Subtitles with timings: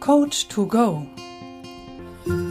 [0.00, 1.06] Coach to Go.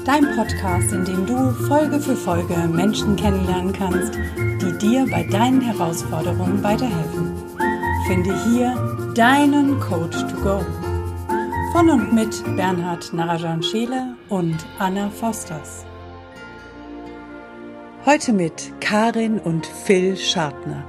[0.05, 5.59] Dein Podcast, in dem du Folge für Folge Menschen kennenlernen kannst, die dir bei deinen
[5.59, 7.33] Herausforderungen weiterhelfen.
[8.05, 8.75] Finde hier
[9.15, 10.63] deinen Coach to Go.
[11.71, 15.85] Von und mit Bernhard Narajan Scheele und Anna Fosters.
[18.05, 20.83] Heute mit Karin und Phil Schartner,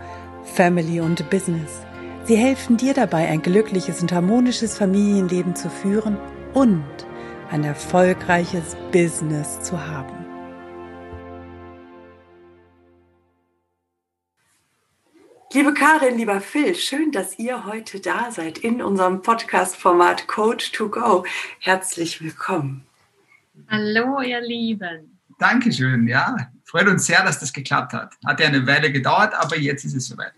[0.44, 1.80] Family und Business.
[2.24, 6.18] Sie helfen dir dabei, ein glückliches und harmonisches Familienleben zu führen
[6.54, 6.84] und
[7.50, 10.20] ein erfolgreiches Business zu haben.
[15.52, 20.88] Liebe Karin, lieber Phil, schön, dass ihr heute da seid in unserem Podcast-Format Coach to
[20.88, 21.24] Go.
[21.58, 22.86] Herzlich willkommen.
[23.68, 25.18] Hallo, ihr Lieben.
[25.40, 26.36] Dankeschön, ja.
[26.64, 28.14] Freut uns sehr, dass das geklappt hat.
[28.24, 30.32] Hat ja eine Weile gedauert, aber jetzt ist es soweit.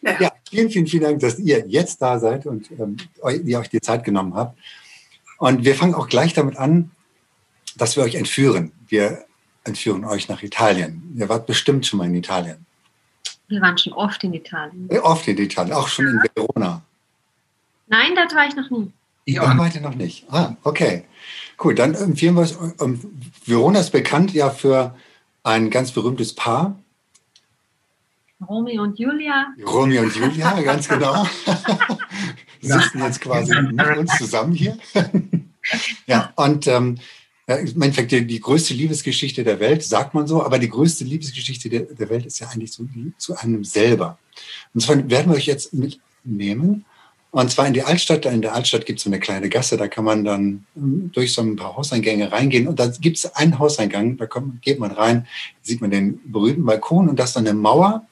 [0.00, 2.96] Ja, ja vielen, vielen, vielen Dank, dass ihr jetzt da seid und ähm,
[3.44, 4.58] ihr euch die Zeit genommen habt.
[5.42, 6.92] Und wir fangen auch gleich damit an,
[7.74, 8.70] dass wir euch entführen.
[8.86, 9.24] Wir
[9.64, 11.12] entführen euch nach Italien.
[11.16, 12.64] Ihr wart bestimmt schon mal in Italien.
[13.48, 14.88] Wir waren schon oft in Italien.
[15.02, 16.82] Oft in Italien, auch schon in Verona.
[17.88, 18.92] Nein, dort war ich noch nie.
[19.24, 20.26] Ich auch heute noch nicht.
[20.30, 21.06] Ah, okay.
[21.58, 22.56] Cool, dann empfehlen wir es.
[23.44, 24.94] Verona ist bekannt ja für
[25.42, 26.78] ein ganz berühmtes Paar.
[28.48, 29.48] Romeo und Julia.
[29.66, 31.26] Romeo und Julia, ganz genau.
[32.62, 34.78] sitzen jetzt quasi mit uns zusammen hier.
[36.06, 36.98] ja, und ähm,
[37.46, 41.68] im Endeffekt die, die, größte Liebesgeschichte der Welt, sagt man so, aber die größte Liebesgeschichte
[41.68, 42.88] der, der Welt ist ja eigentlich zu,
[43.18, 44.18] zu einem selber.
[44.72, 46.84] Und zwar werden wir euch jetzt mitnehmen.
[47.32, 48.26] Und zwar in die Altstadt.
[48.26, 51.32] In der Altstadt gibt es so eine kleine Gasse, da kann man dann ähm, durch
[51.32, 52.68] so ein paar Hauseingänge reingehen.
[52.68, 55.26] Und da gibt es einen Hauseingang, da kommt, geht man rein,
[55.62, 58.06] sieht man den berühmten Balkon und das ist dann eine Mauer.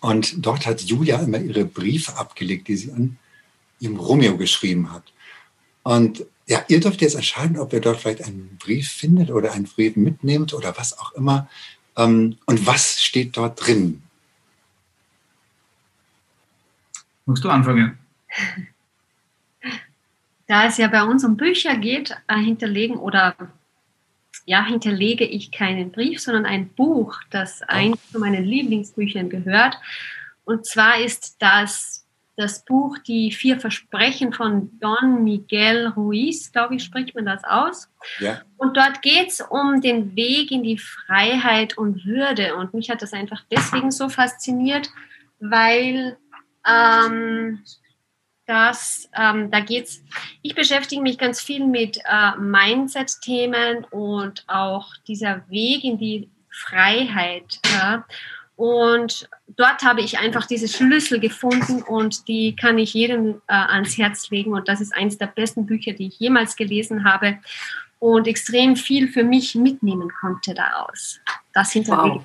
[0.00, 3.18] Und dort hat Julia immer ihre Briefe abgelegt, die sie an
[3.80, 5.02] ihrem Romeo geschrieben hat.
[5.82, 9.64] Und ja, ihr dürft jetzt entscheiden, ob ihr dort vielleicht einen Brief findet oder einen
[9.64, 11.48] Brief mitnehmt oder was auch immer.
[11.96, 14.02] Ähm, und was steht dort drin?
[17.26, 17.98] Musst du anfangen?
[20.46, 23.36] Da es ja bei uns um Bücher geht, äh, hinterlegen oder
[24.46, 29.78] ja, hinterlege ich keinen Brief, sondern ein Buch, das ein zu meinen Lieblingsbüchern gehört.
[30.44, 31.99] Und zwar ist das
[32.40, 37.88] das Buch Die vier Versprechen von Don Miguel Ruiz, glaube ich, spricht man das aus.
[38.18, 38.40] Ja.
[38.56, 42.56] Und dort geht es um den Weg in die Freiheit und Würde.
[42.56, 44.90] Und mich hat das einfach deswegen so fasziniert,
[45.38, 46.16] weil
[46.66, 47.62] ähm,
[48.46, 50.02] das, ähm, da geht's,
[50.42, 57.60] ich beschäftige mich ganz viel mit äh, Mindset-Themen und auch dieser Weg in die Freiheit.
[57.72, 58.04] Ja.
[58.60, 59.26] Und
[59.56, 64.28] dort habe ich einfach diese Schlüssel gefunden und die kann ich jedem äh, ans Herz
[64.28, 64.52] legen.
[64.52, 67.38] Und das ist eines der besten Bücher, die ich jemals gelesen habe
[68.00, 71.20] und extrem viel für mich mitnehmen konnte daraus.
[71.54, 72.22] Das hinter wow.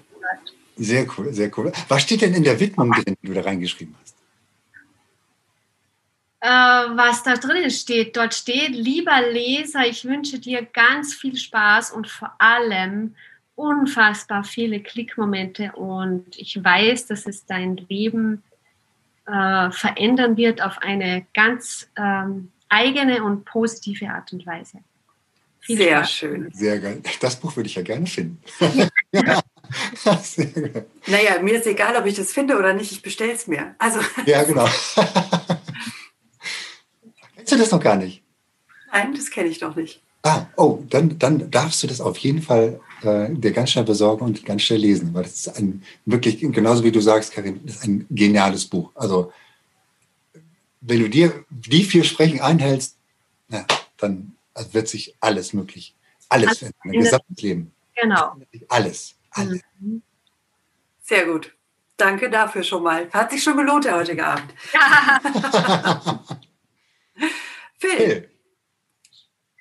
[0.75, 1.71] Sehr cool, sehr cool.
[1.87, 4.17] Was steht denn in der Widmung drin, die du da reingeschrieben hast?
[6.41, 6.49] Äh,
[6.97, 12.09] was da drin steht, dort steht, lieber Leser, ich wünsche dir ganz viel Spaß und
[12.09, 13.15] vor allem
[13.55, 18.43] unfassbar viele Klickmomente und ich weiß, dass es dein Leben
[19.25, 24.79] äh, verändern wird auf eine ganz ähm, eigene und positive Art und Weise.
[25.61, 26.11] Viel Sehr Spaß.
[26.11, 26.51] schön.
[26.53, 27.01] Sehr geil.
[27.21, 28.39] Das Buch würde ich ja gerne finden.
[29.11, 29.41] ja.
[31.07, 33.73] naja, mir ist egal, ob ich das finde oder nicht, ich bestelle es mir.
[33.79, 33.99] Also.
[34.27, 34.67] Ja, genau.
[37.35, 38.21] Kennst du das noch gar nicht?
[38.91, 40.01] Nein, das kenne ich noch nicht.
[40.21, 44.25] Ah, oh, dann, dann darfst du das auf jeden Fall äh, dir ganz schnell besorgen
[44.25, 47.75] und ganz schnell lesen, weil das ist ein wirklich, genauso wie du sagst, Karin, das
[47.77, 48.91] ist ein geniales Buch.
[48.95, 49.31] Also,
[50.81, 52.97] wenn du dir die vier Sprechen einhältst,
[53.49, 53.65] ja,
[53.97, 54.35] dann
[54.71, 55.95] wird sich alles möglich,
[56.29, 57.71] alles in deinem gesamten Leben.
[57.95, 58.35] Genau.
[58.69, 59.61] Alles, alles.
[59.79, 60.01] Mhm.
[61.03, 61.53] Sehr gut.
[61.97, 63.09] Danke dafür schon mal.
[63.11, 64.53] Hat sich schon gelohnt, der heutige Abend.
[67.79, 67.97] Phil.
[67.97, 68.34] Phil.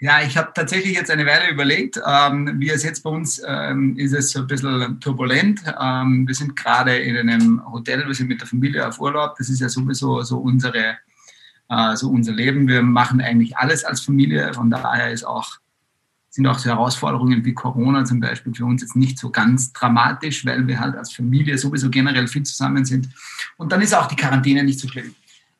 [0.00, 3.96] Ja, ich habe tatsächlich jetzt eine Weile überlegt, ähm, wie es jetzt bei uns ähm,
[3.96, 5.62] ist es so ein bisschen turbulent.
[5.80, 9.36] Ähm, wir sind gerade in einem Hotel, wir sind mit der Familie auf Urlaub.
[9.38, 10.98] Das ist ja sowieso so unsere,
[11.68, 12.66] äh, so unser Leben.
[12.66, 14.52] Wir machen eigentlich alles als Familie.
[14.52, 15.58] Von daher ist auch,
[16.28, 20.44] sind auch so Herausforderungen wie Corona zum Beispiel für uns jetzt nicht so ganz dramatisch,
[20.44, 23.08] weil wir halt als Familie sowieso generell viel zusammen sind.
[23.56, 25.14] Und dann ist auch die Quarantäne nicht so schlimm.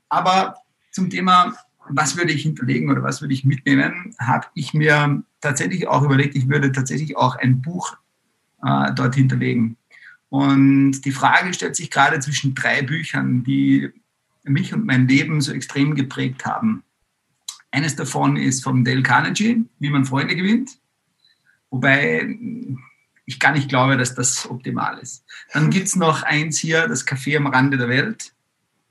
[0.09, 0.57] Aber
[0.91, 1.55] zum Thema
[1.89, 6.35] was würde ich hinterlegen oder was würde ich mitnehmen, habe ich mir tatsächlich auch überlegt,
[6.35, 7.97] ich würde tatsächlich auch ein Buch
[8.63, 9.77] äh, dort hinterlegen.
[10.29, 13.91] Und die Frage stellt sich gerade zwischen drei Büchern, die
[14.45, 16.83] mich und mein Leben so extrem geprägt haben.
[17.71, 20.79] Eines davon ist vom Dale Carnegie, wie man Freunde gewinnt.
[21.71, 22.37] Wobei
[23.27, 25.25] ich gar nicht glaube, dass das optimal ist.
[25.53, 28.33] Dann gibt es noch eins hier, das Café am Rande der Welt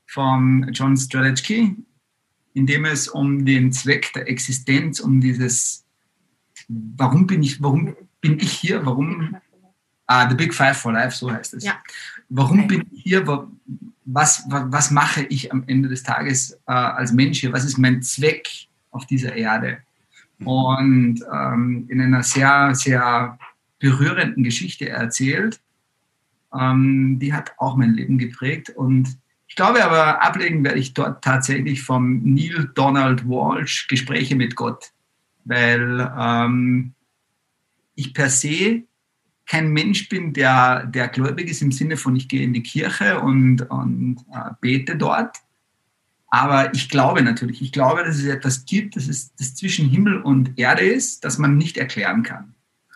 [0.06, 1.75] von John Streletsky,
[2.53, 5.85] in dem es um den Zweck der Existenz, um dieses,
[6.67, 9.35] warum bin ich, warum bin ich hier, warum,
[10.07, 11.63] ah, The Big Five for Life, so heißt es.
[11.63, 11.81] Ja.
[12.29, 12.67] Warum okay.
[12.67, 13.27] bin ich hier,
[14.05, 17.77] was, was, was, mache ich am Ende des Tages äh, als Mensch hier, was ist
[17.77, 18.47] mein Zweck
[18.91, 19.79] auf dieser Erde?
[20.44, 23.38] Und ähm, in einer sehr, sehr
[23.83, 25.59] berührenden Geschichte erzählt.
[26.57, 28.69] Ähm, die hat auch mein Leben geprägt.
[28.69, 29.17] Und
[29.53, 34.91] ich glaube aber, ablegen werde ich dort tatsächlich vom Neil Donald Walsh Gespräche mit Gott,
[35.45, 36.95] weil ähm,
[37.94, 38.81] ich per se
[39.45, 43.19] kein Mensch bin, der, der gläubig ist im Sinne von, ich gehe in die Kirche
[43.19, 45.38] und, und äh, bete dort.
[46.29, 50.19] Aber ich glaube natürlich, ich glaube, dass es etwas gibt, dass es das zwischen Himmel
[50.19, 52.55] und Erde ist, das man nicht erklären kann.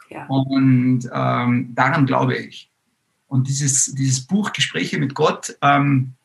[0.10, 0.26] Ja.
[0.26, 2.72] Und ähm, daran glaube ich.
[3.28, 6.16] Und dieses, dieses Buch Gespräche mit Gott ähm,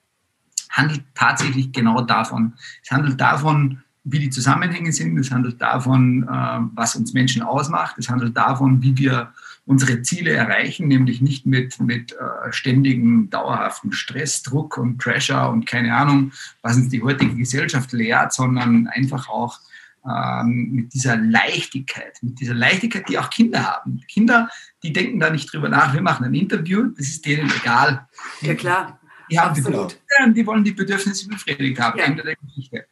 [0.73, 2.55] handelt tatsächlich genau davon.
[2.83, 5.17] Es handelt davon, wie die Zusammenhänge sind.
[5.19, 7.97] Es handelt davon, äh, was uns Menschen ausmacht.
[7.99, 9.33] Es handelt davon, wie wir
[9.65, 15.67] unsere Ziele erreichen, nämlich nicht mit, mit äh, ständigem, dauerhaftem Stress, Druck und Pressure und
[15.67, 16.33] keine Ahnung,
[16.63, 19.61] was uns die heutige Gesellschaft lehrt, sondern einfach auch
[20.05, 24.01] ähm, mit dieser Leichtigkeit, mit dieser Leichtigkeit, die auch Kinder haben.
[24.09, 24.49] Kinder,
[24.83, 28.09] die denken da nicht drüber nach, wir machen ein Interview, das ist denen egal.
[28.41, 28.99] Ja, klar.
[29.33, 32.05] Die haben die Bedürfnisse und die wollen die Bedürfnisse befriedigt haben, ja.
[32.05, 32.87] Ende der Geschichte.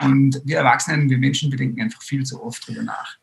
[0.00, 3.16] Und wir Erwachsenen, wir Menschen, wir denken einfach viel zu oft drüber nach.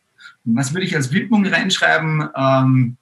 [0.45, 2.29] Und was würde ich als Widmung reinschreiben?
[2.35, 2.97] Ähm,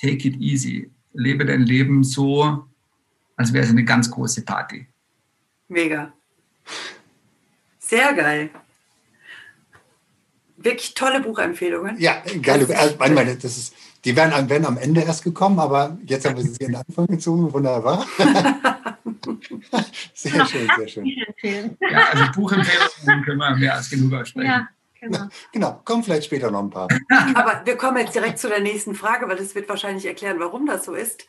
[0.00, 0.90] take it easy.
[1.14, 2.66] Lebe dein Leben so,
[3.36, 4.86] als wäre es eine ganz große Party.
[5.68, 6.12] Mega.
[7.78, 8.50] Sehr geil
[10.64, 11.98] wirklich tolle Buchempfehlungen.
[11.98, 12.66] Ja, geile.
[12.78, 16.42] Also, meine, das ist, die wären, wären am Ende erst gekommen, aber jetzt haben wir
[16.42, 17.52] sie in den Anfang gezogen.
[17.52, 18.04] Wunderbar.
[20.14, 21.06] sehr schön, sehr schön.
[21.80, 24.48] Ja, also Buchempfehlungen können wir mehr als genug aussprechen.
[24.48, 24.68] Ja.
[25.00, 25.28] Genau.
[25.52, 26.86] genau, kommen vielleicht später noch ein paar.
[27.34, 30.64] Aber wir kommen jetzt direkt zu der nächsten Frage, weil das wird wahrscheinlich erklären, warum
[30.64, 31.26] das so ist.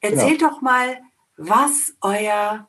[0.00, 0.50] Erzählt genau.
[0.50, 0.98] doch mal,
[1.36, 2.68] was euer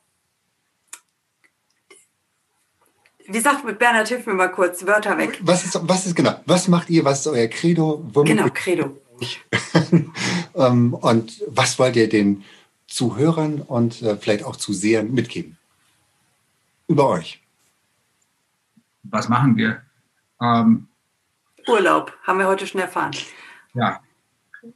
[3.30, 5.38] wie sagt mit Bernhard, hilf mir mal kurz, Wörter weg.
[5.42, 8.02] Was ist, was ist genau, was macht ihr, was ist euer Credo?
[8.12, 8.96] Womit genau, Credo.
[10.54, 12.42] Ähm, und was wollt ihr den
[12.88, 15.56] Zuhörern und äh, vielleicht auch Zusehern mitgeben?
[16.88, 17.40] Über euch.
[19.04, 19.82] Was machen wir?
[20.42, 20.88] Ähm,
[21.68, 23.12] Urlaub, haben wir heute schon erfahren.
[23.74, 24.00] Ja,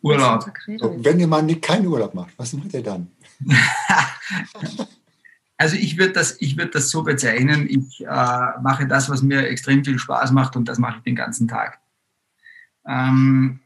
[0.03, 0.53] Urlaub.
[0.79, 3.11] So, wenn ihr mal keinen Urlaub macht, was macht ihr dann?
[5.59, 9.85] Also ich würde das, würd das so bezeichnen, ich äh, mache das, was mir extrem
[9.85, 11.79] viel Spaß macht und das mache ich den ganzen Tag.
[12.85, 13.61] Ähm,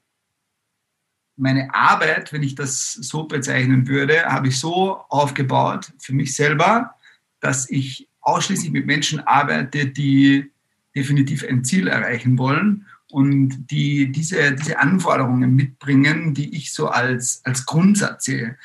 [1.37, 6.95] meine Arbeit, wenn ich das so bezeichnen würde, habe ich so aufgebaut für mich selber,
[7.41, 10.51] dass ich ausschließlich mit Menschen arbeite, die
[10.95, 17.41] definitiv ein Ziel erreichen wollen und die diese, diese Anforderungen mitbringen, die ich so als,
[17.45, 18.57] als Grundsatz sehe.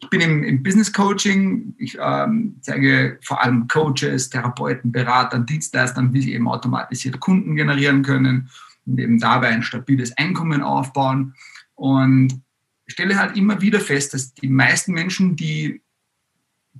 [0.00, 1.74] Ich bin im, im Business Coaching.
[1.78, 8.02] Ich ähm, zeige vor allem Coaches, Therapeuten, Beratern, Dienstleistern, wie sie eben automatisierte Kunden generieren
[8.02, 8.50] können
[8.84, 11.34] und eben dabei ein stabiles Einkommen aufbauen.
[11.74, 12.42] Und
[12.86, 15.82] stelle halt immer wieder fest, dass die meisten Menschen, die,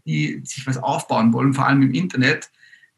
[0.07, 2.51] die sich was aufbauen wollen, vor allem im Internet,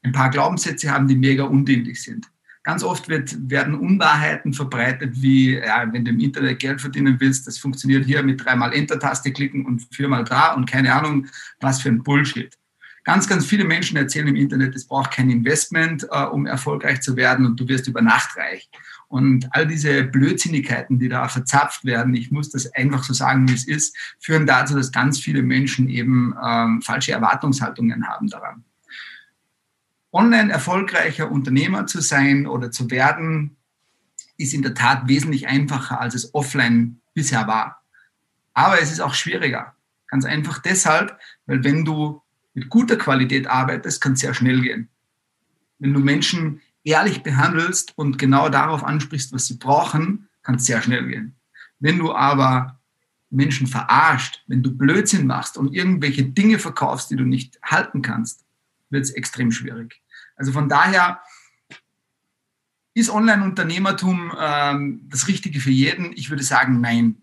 [0.03, 2.26] ein paar Glaubenssätze haben, die mega undienlich sind.
[2.62, 7.47] Ganz oft wird, werden Unwahrheiten verbreitet, wie, ja, wenn du im Internet Geld verdienen willst,
[7.47, 11.29] das funktioniert hier mit dreimal Enter-Taste klicken und viermal da und keine Ahnung,
[11.61, 12.57] was für ein Bullshit.
[13.05, 17.15] Ganz, ganz viele Menschen erzählen im Internet, es braucht kein Investment, äh, um erfolgreich zu
[17.15, 18.69] werden und du wirst über Nacht reich.
[19.09, 23.55] Und all diese Blödsinnigkeiten, die da verzapft werden, ich muss das einfach so sagen, wie
[23.55, 28.65] es ist, führen dazu, dass ganz viele Menschen eben ähm, falsche Erwartungshaltungen haben daran
[30.17, 33.57] online erfolgreicher Unternehmer zu sein oder zu werden,
[34.39, 37.83] ist in der Tat wesentlich einfacher, als es offline bisher war.
[38.55, 39.75] Aber es ist auch schwieriger.
[40.09, 42.23] Ganz einfach deshalb, weil wenn du
[42.55, 44.89] mit guter Qualität arbeitest, kann es sehr schnell gehen.
[45.79, 50.81] Wenn du Menschen ehrlich behandelst und genau darauf ansprichst, was sie brauchen, kann es sehr
[50.81, 51.35] schnell gehen.
[51.81, 52.81] Wenn du aber
[53.28, 58.45] Menschen verarscht, wenn du Blödsinn machst und irgendwelche Dinge verkaufst, die du nicht halten kannst,
[58.88, 60.00] wird es extrem schwierig.
[60.37, 61.21] Also von daher
[62.95, 66.12] ist Online-Unternehmertum ähm, das Richtige für jeden?
[66.12, 67.16] Ich würde sagen, nein.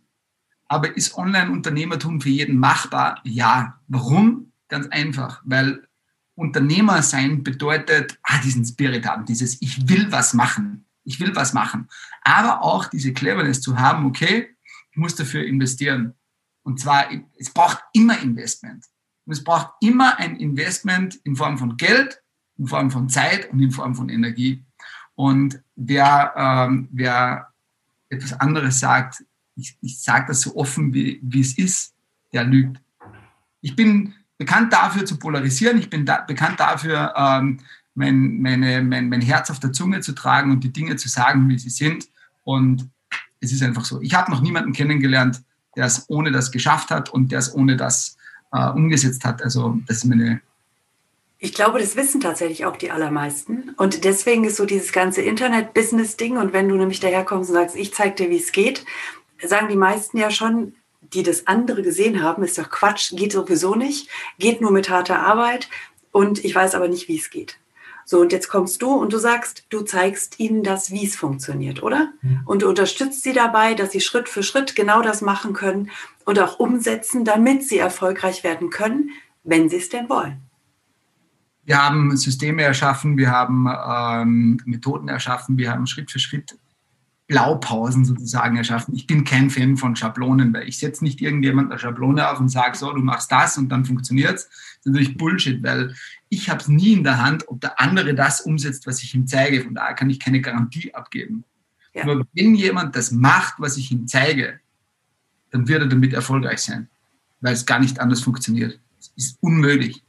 [0.68, 3.22] Aber ist Online-Unternehmertum für jeden machbar?
[3.24, 3.80] Ja.
[3.88, 4.52] Warum?
[4.68, 5.88] Ganz einfach, weil
[6.36, 10.86] Unternehmer sein bedeutet, ah, diesen Spirit haben, dieses Ich will was machen.
[11.04, 11.90] Ich will was machen.
[12.24, 14.56] Aber auch diese Cleverness zu haben, okay,
[14.92, 16.14] ich muss dafür investieren.
[16.64, 18.86] Und zwar, es braucht immer Investment.
[19.26, 22.22] Und es braucht immer ein Investment in Form von Geld,
[22.58, 24.66] in Form von Zeit und in Form von Energie.
[25.16, 27.54] Und wer, ähm, wer
[28.10, 29.24] etwas anderes sagt,
[29.56, 31.94] ich, ich sage das so offen, wie, wie es ist,
[32.32, 32.82] der lügt.
[33.62, 37.60] Ich bin bekannt dafür zu polarisieren, ich bin da, bekannt dafür, ähm,
[37.96, 41.48] mein, meine, mein, mein Herz auf der Zunge zu tragen und die Dinge zu sagen,
[41.50, 42.08] wie sie sind.
[42.44, 42.90] Und
[43.40, 44.02] es ist einfach so.
[44.02, 45.42] Ich habe noch niemanden kennengelernt,
[45.76, 48.18] der es ohne das geschafft hat und der es ohne das
[48.52, 49.44] äh, umgesetzt hat.
[49.44, 50.42] Also das ist meine
[51.44, 53.72] ich glaube, das wissen tatsächlich auch die allermeisten.
[53.76, 56.38] Und deswegen ist so dieses ganze Internet-Business-Ding.
[56.38, 58.86] Und wenn du nämlich daherkommst und sagst, ich zeig dir, wie es geht,
[59.44, 60.74] sagen die meisten ja schon,
[61.14, 65.20] die das andere gesehen haben, ist doch Quatsch, geht sowieso nicht, geht nur mit harter
[65.20, 65.70] Arbeit.
[66.12, 67.58] Und ich weiß aber nicht, wie es geht.
[68.06, 71.82] So, und jetzt kommst du und du sagst, du zeigst ihnen das, wie es funktioniert,
[71.84, 72.12] oder?
[72.22, 72.42] Mhm.
[72.46, 75.90] Und du unterstützt sie dabei, dass sie Schritt für Schritt genau das machen können
[76.26, 79.12] und auch umsetzen, damit sie erfolgreich werden können,
[79.44, 80.42] wenn sie es denn wollen.
[81.66, 86.58] Wir haben Systeme erschaffen, wir haben ähm, Methoden erschaffen, wir haben Schritt für Schritt
[87.28, 88.96] Blaupausen sozusagen erschaffen.
[88.96, 92.50] Ich bin kein Fan von Schablonen, weil ich setze nicht irgendjemand eine Schablone auf und
[92.50, 94.46] sage, so, du machst das und dann funktioniert es.
[94.46, 95.96] Das ist natürlich Bullshit, weil
[96.30, 99.26] ich habe es nie in der Hand, ob der andere das umsetzt, was ich ihm
[99.26, 99.62] zeige.
[99.62, 101.46] Von daher kann ich keine Garantie abgeben.
[101.94, 102.04] Ja.
[102.04, 104.60] Aber wenn jemand das macht, was ich ihm zeige,
[105.52, 106.90] dann wird er damit erfolgreich sein,
[107.40, 108.80] weil es gar nicht anders funktioniert.
[109.00, 110.04] Es ist unmöglich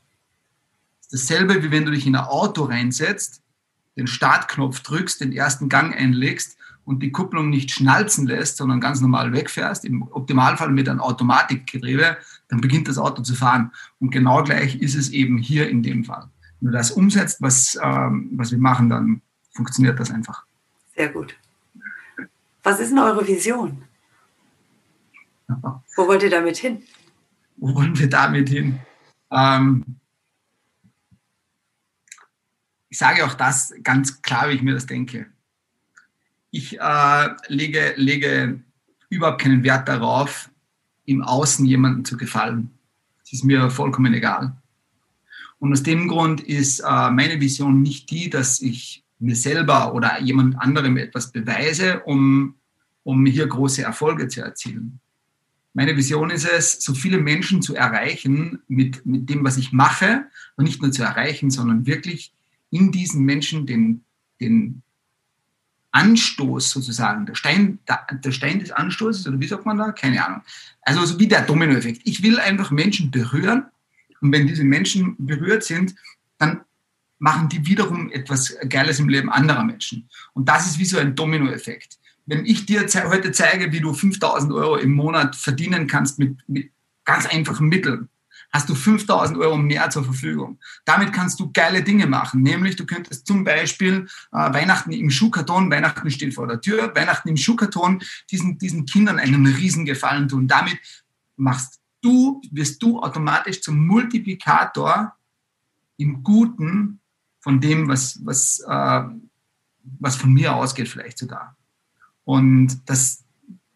[1.14, 3.40] dasselbe, wie wenn du dich in ein Auto reinsetzt,
[3.96, 9.00] den Startknopf drückst, den ersten Gang einlegst und die Kupplung nicht schnalzen lässt, sondern ganz
[9.00, 12.16] normal wegfährst, im Optimalfall mit einem Automatikgetriebe,
[12.48, 13.72] dann beginnt das Auto zu fahren.
[14.00, 16.28] Und genau gleich ist es eben hier in dem Fall.
[16.60, 19.22] Wenn du das umsetzt, was, ähm, was wir machen, dann
[19.52, 20.44] funktioniert das einfach.
[20.94, 21.36] Sehr gut.
[22.62, 23.82] Was ist denn eure Vision?
[25.96, 26.82] Wo wollt ihr damit hin?
[27.56, 28.80] Wo wollen wir damit hin?
[29.30, 29.84] Ähm,
[32.88, 35.26] ich sage auch das ganz klar, wie ich mir das denke.
[36.56, 38.60] Ich äh, lege, lege
[39.08, 40.48] überhaupt keinen Wert darauf,
[41.04, 42.70] im Außen jemandem zu gefallen.
[43.18, 44.56] Das ist mir vollkommen egal.
[45.58, 50.20] Und aus dem Grund ist äh, meine Vision nicht die, dass ich mir selber oder
[50.20, 52.54] jemand anderem etwas beweise, um,
[53.02, 55.00] um hier große Erfolge zu erzielen.
[55.72, 60.26] Meine Vision ist es, so viele Menschen zu erreichen mit, mit dem, was ich mache,
[60.54, 62.32] und nicht nur zu erreichen, sondern wirklich
[62.70, 64.04] in diesen Menschen den,
[64.40, 64.83] den
[65.94, 69.92] Anstoß sozusagen, der Stein, der, Stein des Anstoßes, oder wie sagt man da?
[69.92, 70.42] Keine Ahnung.
[70.82, 72.02] Also so wie der Dominoeffekt.
[72.04, 73.66] Ich will einfach Menschen berühren
[74.20, 75.94] und wenn diese Menschen berührt sind,
[76.38, 76.62] dann
[77.18, 80.08] machen die wiederum etwas Geiles im Leben anderer Menschen.
[80.32, 81.98] Und das ist wie so ein Dominoeffekt.
[82.26, 86.70] Wenn ich dir heute zeige, wie du 5000 Euro im Monat verdienen kannst mit, mit
[87.04, 88.08] ganz einfachen Mitteln,
[88.54, 90.60] hast du 5000 Euro mehr zur Verfügung.
[90.84, 92.40] Damit kannst du geile Dinge machen.
[92.40, 97.28] Nämlich, du könntest zum Beispiel äh, Weihnachten im Schuhkarton, Weihnachten steht vor der Tür, Weihnachten
[97.28, 100.46] im Schuhkarton diesen, diesen Kindern einen Riesengefallen tun.
[100.46, 100.78] Damit
[101.36, 105.16] machst du, wirst du automatisch zum Multiplikator
[105.96, 107.00] im Guten
[107.40, 109.02] von dem, was, was, äh,
[109.98, 111.56] was von mir ausgeht, vielleicht sogar.
[112.22, 113.24] Und das,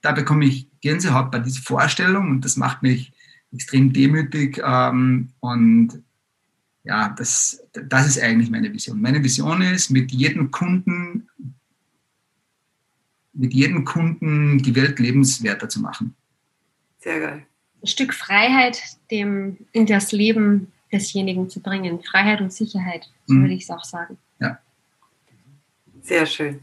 [0.02, 3.12] da bekomme ich Gänsehaut bei dieser Vorstellung und das macht mich
[3.52, 6.02] extrem demütig ähm, und
[6.85, 9.00] ja, das, das ist eigentlich meine Vision.
[9.00, 11.28] Meine Vision ist, mit jedem Kunden,
[13.35, 16.14] mit jedem Kunden die Welt lebenswerter zu machen.
[16.99, 17.47] Sehr geil.
[17.83, 22.02] Ein Stück Freiheit dem, in das Leben desjenigen zu bringen.
[22.02, 23.43] Freiheit und Sicherheit, so mhm.
[23.43, 24.17] würde ich es auch sagen.
[24.40, 24.59] Ja.
[26.02, 26.61] Sehr schön.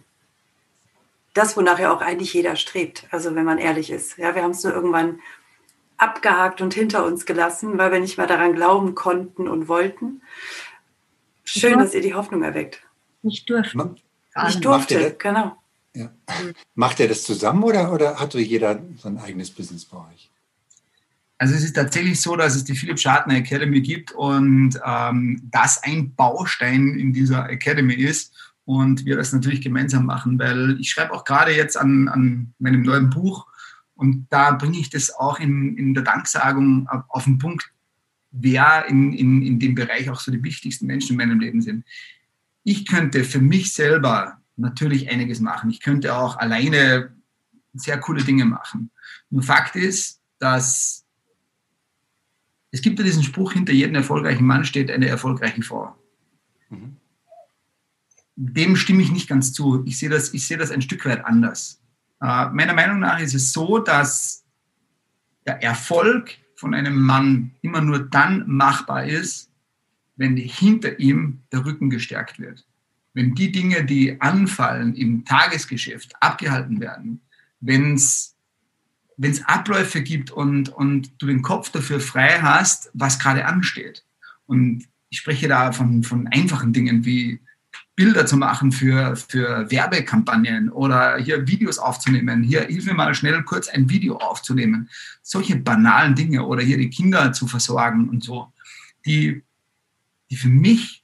[1.36, 4.18] Das, wonach ja auch eigentlich jeder strebt, also wenn man ehrlich ist.
[4.18, 5.20] Ja, wir haben es nur irgendwann
[5.97, 10.21] abgehakt und hinter uns gelassen, weil wir nicht mehr daran glauben konnten und wollten.
[11.43, 12.81] Schön, dass ihr die Hoffnung erweckt.
[13.21, 13.95] Nicht durfte.
[14.47, 15.55] Ich durfte, genau.
[15.93, 16.11] Ja.
[16.73, 20.29] Macht ihr das zusammen oder, oder hat so jeder sein eigenes Business bei euch?
[21.37, 25.83] Also es ist tatsächlich so, dass es die Philipp Schadner Academy gibt und ähm, das
[25.83, 28.33] ein Baustein in dieser Academy ist
[28.65, 32.83] und wir das natürlich gemeinsam machen, weil ich schreibe auch gerade jetzt an, an meinem
[32.83, 33.47] neuen Buch
[33.95, 37.71] und da bringe ich das auch in, in der Danksagung auf, den Punkt,
[38.31, 41.85] wer in, in, in dem Bereich auch so die wichtigsten Menschen in meinem Leben sind.
[42.63, 45.69] Ich könnte für mich selber natürlich einiges machen.
[45.69, 47.15] Ich könnte auch alleine
[47.73, 48.91] sehr coole Dinge machen.
[49.29, 51.05] Nur Fakt ist, dass
[52.71, 55.95] es gibt ja diesen Spruch, hinter jedem erfolgreichen Mann steht eine erfolgreiche Frau.
[56.69, 56.97] Mhm.
[58.35, 59.85] Dem stimme ich nicht ganz zu.
[59.85, 61.81] Ich sehe das, ich sehe das ein Stück weit anders.
[62.25, 64.44] Äh, meiner Meinung nach ist es so, dass
[65.46, 69.51] der Erfolg von einem Mann immer nur dann machbar ist,
[70.15, 72.65] wenn hinter ihm der Rücken gestärkt wird.
[73.13, 77.22] Wenn die Dinge, die anfallen im Tagesgeschäft, abgehalten werden,
[77.60, 78.36] wenn es
[79.46, 84.03] Abläufe gibt und, und du den Kopf dafür frei hast, was gerade ansteht.
[84.48, 87.39] Und ich spreche da von, von einfachen Dingen wie
[87.95, 92.43] Bilder zu machen für, für Werbekampagnen oder hier Videos aufzunehmen.
[92.43, 94.89] Hier, hilf mir mal schnell kurz ein Video aufzunehmen.
[95.21, 98.51] Solche banalen Dinge oder hier die Kinder zu versorgen und so,
[99.05, 99.43] die,
[100.29, 101.03] die für mich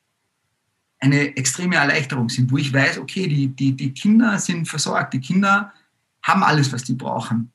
[1.00, 5.22] eine extreme Erleichterung sind, wo ich weiß, okay, die, die, die Kinder sind versorgt, die
[5.22, 5.74] Kinder
[6.22, 7.52] haben alles, was die brauchen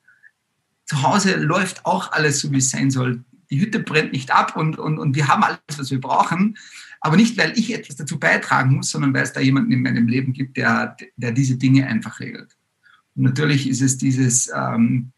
[0.87, 3.23] zu Hause läuft auch alles so, wie es sein soll.
[3.51, 6.57] Die Hütte brennt nicht ab und, und, und wir haben alles, was wir brauchen.
[7.07, 10.09] Aber nicht, weil ich etwas dazu beitragen muss, sondern weil es da jemanden in meinem
[10.09, 12.57] Leben gibt, der, der diese Dinge einfach regelt.
[13.15, 15.13] Und natürlich ist es dieses, ähm,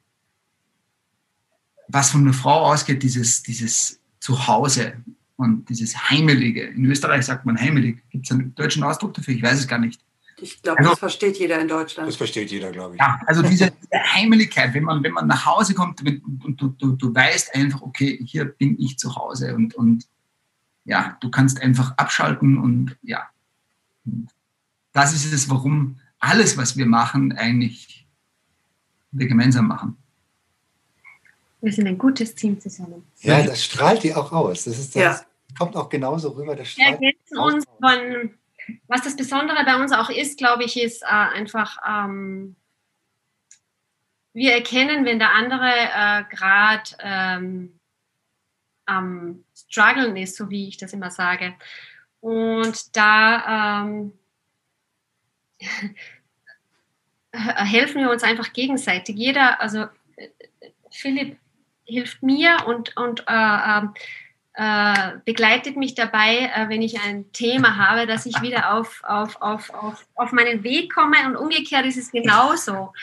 [1.88, 4.94] was von einer Frau ausgeht, dieses, dieses Zuhause
[5.36, 6.62] und dieses Heimelige.
[6.62, 8.04] In Österreich sagt man heimelig.
[8.12, 9.34] Gibt es einen deutschen Ausdruck dafür?
[9.34, 10.00] Ich weiß es gar nicht.
[10.40, 12.08] Ich glaube, also, das versteht jeder in Deutschland.
[12.08, 13.02] Das versteht jeder, glaube ich.
[13.02, 16.92] Ja, also diese, diese Heimeligkeit, wenn man, wenn man nach Hause kommt und du, du,
[16.92, 20.06] du weißt einfach, okay, hier bin ich zu Hause und, und
[20.90, 23.30] ja, du kannst einfach abschalten und ja.
[24.92, 28.08] das ist es, warum alles, was wir machen, eigentlich
[29.12, 29.98] wir gemeinsam machen.
[31.62, 33.06] Wir sind ein gutes Team zusammen.
[33.20, 34.64] Ja, das strahlt die auch aus.
[34.64, 35.26] Das, ist, das ja.
[35.58, 36.56] kommt auch genauso rüber.
[36.56, 38.32] Das strahlt wir ergänzen uns von
[38.88, 42.56] was das Besondere bei uns auch ist, glaube ich, ist äh, einfach, ähm,
[44.34, 47.80] wir erkennen, wenn der andere äh, gerade ähm,
[48.86, 51.54] am Struggeln ist, so wie ich das immer sage.
[52.20, 54.14] Und da ähm,
[57.32, 59.16] helfen wir uns einfach gegenseitig.
[59.16, 59.86] Jeder, also
[60.92, 61.38] Philipp
[61.86, 63.94] hilft mir und, und äh, ähm,
[64.54, 69.42] äh, begleitet mich dabei, äh, wenn ich ein Thema habe, dass ich wieder auf, auf,
[69.42, 72.94] auf, auf, auf meinen Weg komme und umgekehrt ist es genauso.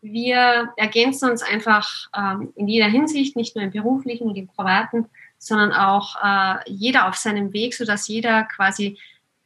[0.00, 5.08] Wir ergänzen uns einfach ähm, in jeder Hinsicht, nicht nur im beruflichen und im privaten,
[5.42, 8.96] sondern auch äh, jeder auf seinem Weg, sodass jeder quasi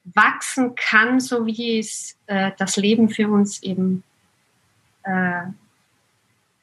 [0.04, 4.02] wachsen kann, so wie es äh, das Leben für uns eben
[5.04, 5.40] äh,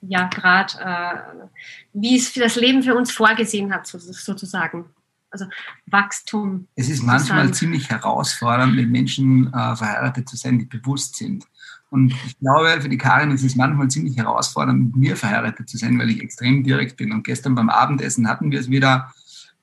[0.02, 1.48] ja gerade, äh,
[1.94, 4.86] wie es für das Leben für uns vorgesehen hat, sozusagen.
[5.32, 5.46] Also
[5.88, 6.68] Wachstum.
[6.76, 11.44] Es ist manchmal ziemlich herausfordernd, mit Menschen äh, verheiratet zu sein, die bewusst sind.
[11.90, 15.78] Und ich glaube, für die Karin ist es manchmal ziemlich herausfordernd, mit mir verheiratet zu
[15.78, 17.12] sein, weil ich extrem direkt bin.
[17.12, 19.12] Und gestern beim Abendessen hatten wir es wieder,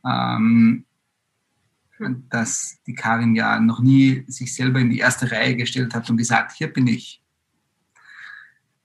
[0.05, 0.85] ähm,
[1.97, 2.25] hm.
[2.31, 6.17] dass die Karin ja noch nie sich selber in die erste Reihe gestellt hat und
[6.17, 7.23] gesagt, hier bin ich.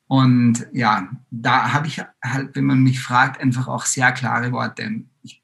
[0.07, 5.03] Und ja, da habe ich halt, wenn man mich fragt, einfach auch sehr klare Worte.
[5.23, 5.41] Ich,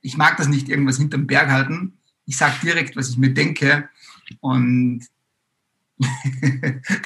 [0.00, 1.98] ich mag das nicht irgendwas hinterm Berg halten.
[2.24, 3.88] Ich sage direkt, was ich mir denke.
[4.40, 5.06] Und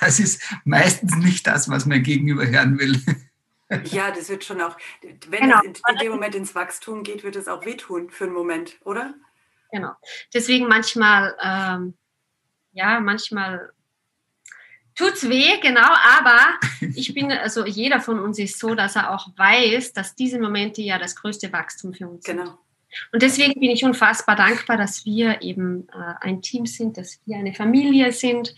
[0.00, 3.00] das ist meistens nicht das, was mein Gegenüber hören will.
[3.84, 4.76] Ja, das wird schon auch,
[5.28, 5.58] wenn genau.
[5.58, 8.78] es in, in, dem Moment ins Wachstum geht, wird es auch wehtun für einen Moment,
[8.84, 9.14] oder?
[9.70, 9.92] Genau.
[10.34, 11.94] Deswegen manchmal, ähm,
[12.72, 13.72] ja, manchmal
[14.94, 16.58] tut's weh, genau, aber
[16.94, 20.82] ich bin, also jeder von uns ist so, dass er auch weiß, dass diese Momente
[20.82, 22.44] ja das größte Wachstum für uns genau.
[22.44, 22.54] sind.
[23.12, 27.36] Und deswegen bin ich unfassbar dankbar, dass wir eben äh, ein Team sind, dass wir
[27.36, 28.52] eine Familie sind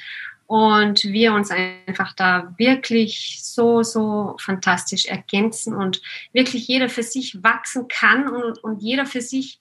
[0.46, 6.02] und wir uns einfach da wirklich so, so fantastisch ergänzen und
[6.32, 9.60] wirklich jeder für sich wachsen kann und, und jeder für sich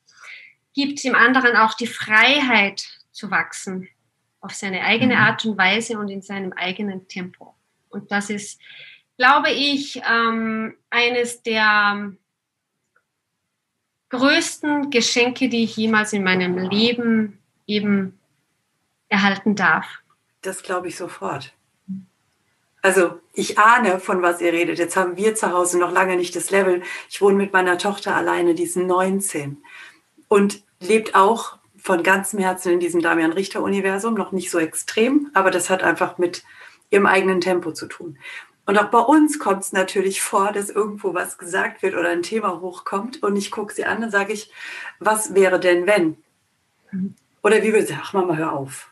[0.74, 3.88] gibt dem anderen auch die Freiheit zu wachsen
[4.42, 5.22] auf seine eigene mhm.
[5.22, 7.54] Art und Weise und in seinem eigenen Tempo.
[7.90, 8.60] Und das ist,
[9.18, 12.14] glaube ich, ähm, eines der
[14.10, 18.20] größten Geschenke, die ich jemals in meinem Leben eben
[19.10, 20.01] erhalten darf.
[20.42, 21.54] Das glaube ich sofort.
[22.82, 24.80] Also ich ahne, von was ihr redet.
[24.80, 26.82] Jetzt haben wir zu Hause noch lange nicht das Level.
[27.10, 29.62] Ich wohne mit meiner Tochter alleine, die ist 19
[30.28, 35.52] und lebt auch von ganzem Herzen in diesem Damian Richter-Universum, noch nicht so extrem, aber
[35.52, 36.44] das hat einfach mit
[36.90, 38.18] ihrem eigenen Tempo zu tun.
[38.66, 42.22] Und auch bei uns kommt es natürlich vor, dass irgendwo was gesagt wird oder ein
[42.22, 44.52] Thema hochkommt und ich gucke sie an und sage ich,
[45.00, 46.18] was wäre denn wenn?
[47.42, 48.91] Oder wie würde sie, ach Mama, hör auf.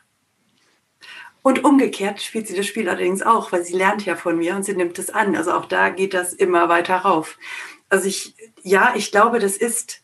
[1.42, 4.64] Und umgekehrt spielt sie das Spiel allerdings auch, weil sie lernt ja von mir und
[4.64, 5.36] sie nimmt es an.
[5.36, 7.38] Also auch da geht das immer weiter rauf.
[7.88, 10.02] Also ich, ja, ich glaube, das ist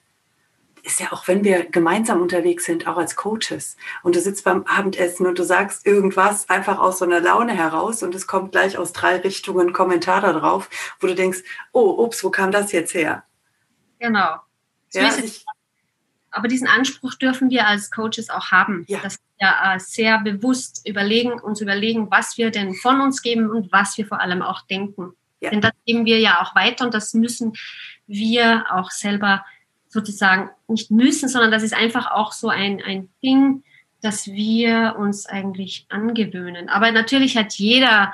[0.87, 4.62] ist ja auch, wenn wir gemeinsam unterwegs sind, auch als Coaches und du sitzt beim
[4.64, 8.79] Abendessen und du sagst irgendwas einfach aus so einer Laune heraus und es kommt gleich
[8.79, 10.70] aus drei Richtungen ein da drauf,
[11.01, 11.40] wo du denkst,
[11.72, 13.25] oh, ups, wo kam das jetzt her?
[13.99, 14.37] Genau.
[14.92, 15.22] Ja, also
[16.37, 19.01] aber diesen Anspruch dürfen wir als Coaches auch haben, ja.
[19.01, 23.72] dass wir äh, sehr bewusst überlegen, uns überlegen, was wir denn von uns geben und
[23.72, 25.14] was wir vor allem auch denken.
[25.40, 25.51] Ja.
[25.51, 27.55] Denn das geben wir ja auch weiter und das müssen
[28.07, 29.44] wir auch selber
[29.88, 33.62] sozusagen nicht müssen, sondern das ist einfach auch so ein, ein Ding,
[34.03, 36.68] das wir uns eigentlich angewöhnen.
[36.68, 38.12] Aber natürlich hat jeder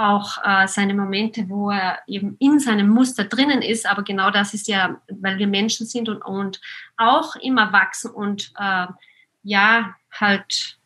[0.00, 3.86] auch äh, seine Momente, wo er eben in seinem Muster drinnen ist.
[3.86, 6.60] Aber genau das ist ja, weil wir Menschen sind und, und
[6.96, 8.86] auch immer wachsen und äh,
[9.42, 10.78] ja, halt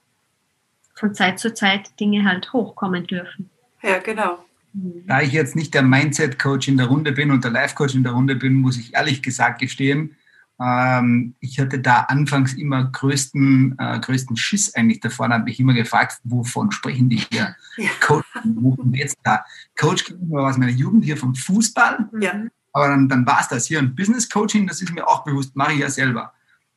[0.95, 3.51] von Zeit zu Zeit Dinge halt hochkommen dürfen.
[3.83, 4.45] Ja, genau.
[4.73, 8.13] Da ich jetzt nicht der Mindset-Coach in der Runde bin und der Life-Coach in der
[8.13, 10.17] Runde bin, muss ich ehrlich gesagt gestehen,
[10.61, 15.29] ähm, ich hatte da anfangs immer größten, äh, größten Schiss eigentlich davor.
[15.29, 17.57] Da habe ich immer gefragt, wovon sprechen die hier?
[17.77, 17.91] Ja.
[18.01, 19.45] Coach, wovon jetzt da?
[19.77, 22.09] Coach nur aus meiner Jugend hier vom Fußball.
[22.21, 22.45] Ja.
[22.73, 23.79] Aber dann, dann war es das hier.
[23.81, 26.33] ein Business Coaching, das ist mir auch bewusst, mache ich ja selber.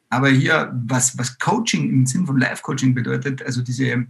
[0.09, 4.07] Aber hier, was, was Coaching im Sinn von Life Coaching bedeutet, also diese,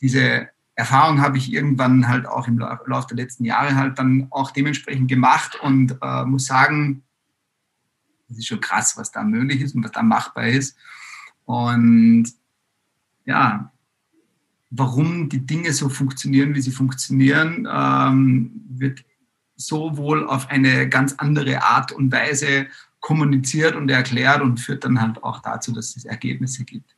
[0.00, 4.52] diese Erfahrung habe ich irgendwann halt auch im Laufe der letzten Jahre halt dann auch
[4.52, 7.02] dementsprechend gemacht und äh, muss sagen,
[8.28, 10.76] das ist schon krass, was da möglich ist und was da machbar ist.
[11.44, 12.28] Und
[13.24, 13.72] ja,
[14.70, 19.04] warum die Dinge so funktionieren, wie sie funktionieren, ähm, wird
[19.56, 22.66] sowohl auf eine ganz andere Art und Weise
[23.00, 26.94] kommuniziert und erklärt und führt dann halt auch dazu, dass es Ergebnisse gibt.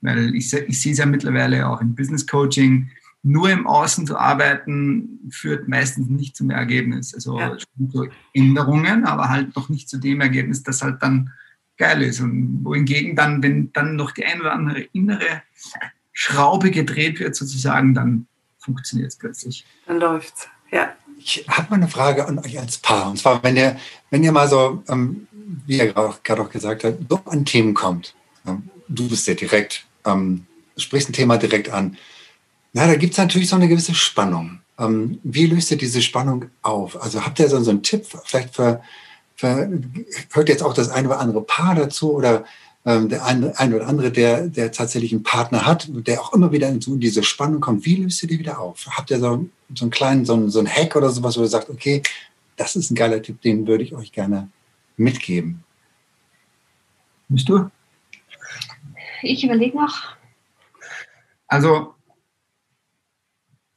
[0.00, 2.90] Weil ich, ich sehe es ja mittlerweile auch im Business Coaching,
[3.22, 7.14] nur im Außen zu arbeiten, führt meistens nicht zum Ergebnis.
[7.14, 7.56] Also ja.
[7.56, 11.32] zu Änderungen, aber halt noch nicht zu dem Ergebnis, das halt dann
[11.78, 12.20] geil ist.
[12.20, 15.42] Und wohingegen dann, wenn dann noch die ein oder andere innere
[16.12, 18.26] Schraube gedreht wird, sozusagen, dann
[18.58, 19.64] funktioniert es plötzlich.
[19.86, 20.92] Dann läuft's, ja.
[21.18, 23.10] Ich habe mal eine Frage an euch als Paar.
[23.10, 23.76] Und zwar, wenn ihr,
[24.10, 25.28] wenn ihr mal so, ähm,
[25.66, 28.14] wie ihr gerade auch gesagt habt, so an Themen kommt.
[28.44, 31.96] Ähm, du bist ja direkt, ähm, sprichst ein Thema direkt an
[32.72, 34.60] na, da gibt es natürlich so eine gewisse Spannung.
[34.78, 37.00] Ähm, wie löst ihr diese Spannung auf?
[37.02, 38.82] Also habt ihr so, so einen Tipp, vielleicht für,
[39.36, 39.70] für,
[40.32, 42.44] hört jetzt auch das eine oder andere Paar dazu oder
[42.84, 46.50] ähm, der eine, eine oder andere, der, der tatsächlich einen Partner hat, der auch immer
[46.50, 47.84] wieder in, so in diese Spannung kommt.
[47.84, 48.86] Wie löst ihr die wieder auf?
[48.90, 51.48] Habt ihr so, so einen kleinen, so einen, so einen Hack oder sowas, wo ihr
[51.48, 52.02] sagt, okay,
[52.56, 54.48] das ist ein geiler Tipp, den würde ich euch gerne
[54.96, 55.62] mitgeben?
[57.28, 57.70] Bist du?
[59.22, 60.16] Ich überlege noch.
[61.46, 61.94] Also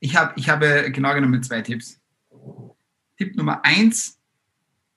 [0.06, 2.00] ich, hab, ich habe genau genommen zwei Tipps.
[3.18, 4.20] Tipp Nummer eins,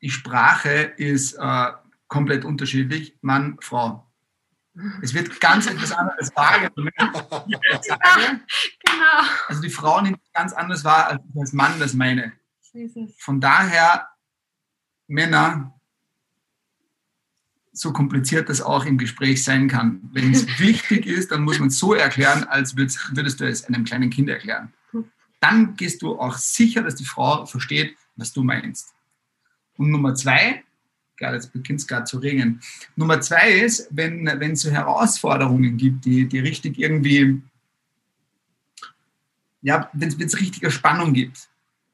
[0.03, 1.73] die Sprache ist äh,
[2.09, 4.07] komplett unterschiedlich, Mann, Frau.
[5.03, 6.93] Es wird ganz etwas anderes wahrgenommen.
[7.47, 7.59] Ja,
[8.85, 9.29] genau.
[9.49, 12.33] Also die Frau nimmt ganz anders wahr, als ich als Mann das meine.
[13.19, 14.09] Von daher,
[15.07, 15.75] Männer,
[17.73, 20.01] so kompliziert das auch im Gespräch sein kann.
[20.13, 23.85] Wenn es wichtig ist, dann muss man es so erklären, als würdest du es einem
[23.85, 24.75] kleinen Kind erklären
[25.41, 28.95] dann gehst du auch sicher, dass die Frau versteht, was du meinst.
[29.77, 30.65] Und Nummer zwei,
[31.17, 32.61] gerade jetzt beginnt es gerade zu regnen.
[32.97, 37.41] Nummer zwei ist, wenn, es so Herausforderungen gibt, die, die richtig irgendwie,
[39.63, 41.49] ja, wenn es richtige Spannung gibt,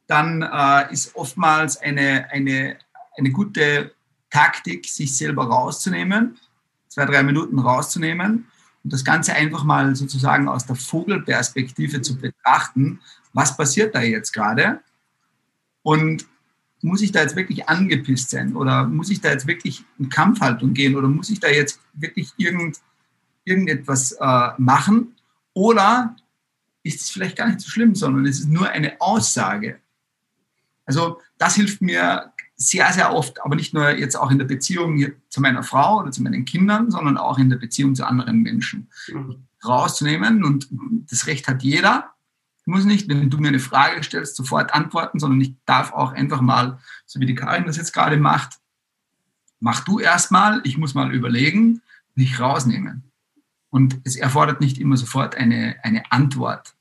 [0.06, 2.78] dann äh, ist oftmals eine, eine,
[3.16, 3.92] eine gute
[4.30, 6.38] Taktik, sich selber rauszunehmen,
[6.88, 8.46] zwei, drei Minuten rauszunehmen
[8.82, 13.00] und das Ganze einfach mal sozusagen aus der Vogelperspektive zu betrachten,
[13.34, 14.80] was passiert da jetzt gerade?
[15.82, 16.26] Und
[16.80, 20.72] muss ich da jetzt wirklich angepisst sein oder muss ich da jetzt wirklich in Kampfhaltung
[20.74, 22.80] gehen oder muss ich da jetzt wirklich irgend,
[23.44, 25.14] irgendetwas äh, machen?
[25.52, 26.16] Oder
[26.82, 29.80] ist es vielleicht gar nicht so schlimm, sondern es ist nur eine Aussage.
[30.84, 35.12] Also das hilft mir sehr, sehr oft, aber nicht nur jetzt auch in der Beziehung
[35.28, 38.88] zu meiner Frau oder zu meinen Kindern, sondern auch in der Beziehung zu anderen Menschen.
[39.08, 39.46] Mhm.
[39.64, 40.68] Rauszunehmen und
[41.10, 42.13] das Recht hat jeder.
[42.66, 46.12] Ich muss nicht, wenn du mir eine Frage stellst, sofort antworten, sondern ich darf auch
[46.12, 48.58] einfach mal, so wie die Karin das jetzt gerade macht,
[49.60, 51.82] mach du erstmal, ich muss mal überlegen,
[52.14, 53.10] nicht rausnehmen.
[53.68, 56.74] Und es erfordert nicht immer sofort eine, eine Antwort.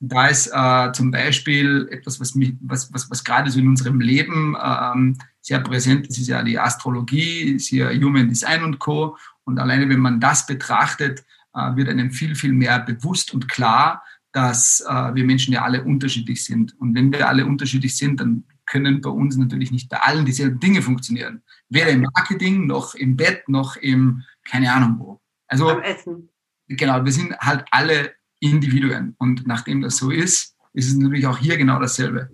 [0.00, 4.00] Da ist äh, zum Beispiel etwas, was, mich, was, was, was gerade so in unserem
[4.00, 9.18] Leben ähm, sehr präsent ist, ist ja die Astrologie, ist hier Human Design und Co.
[9.44, 14.02] Und alleine, wenn man das betrachtet, äh, wird einem viel, viel mehr bewusst und klar,
[14.32, 16.78] dass äh, wir Menschen ja alle unterschiedlich sind.
[16.80, 20.60] Und wenn wir alle unterschiedlich sind, dann können bei uns natürlich nicht bei allen dieselben
[20.60, 21.42] Dinge funktionieren.
[21.68, 25.20] Weder im Marketing, noch im Bett, noch im, keine Ahnung wo.
[25.48, 26.28] Also, Beim Essen.
[26.68, 29.16] Genau, wir sind halt alle Individuen.
[29.18, 32.30] Und nachdem das so ist, ist es natürlich auch hier genau dasselbe.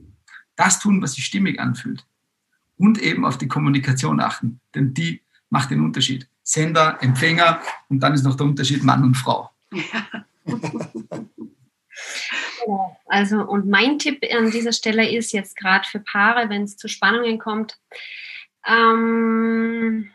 [0.57, 2.05] Das tun, was sich stimmig anfühlt.
[2.77, 6.29] Und eben auf die Kommunikation achten, denn die macht den Unterschied.
[6.43, 9.51] Sender, Empfänger und dann ist noch der Unterschied Mann und Frau.
[12.65, 12.97] Genau.
[13.07, 16.89] Also, und mein Tipp an dieser Stelle ist jetzt gerade für Paare, wenn es zu
[16.89, 17.79] Spannungen kommt,
[18.67, 20.11] ähm,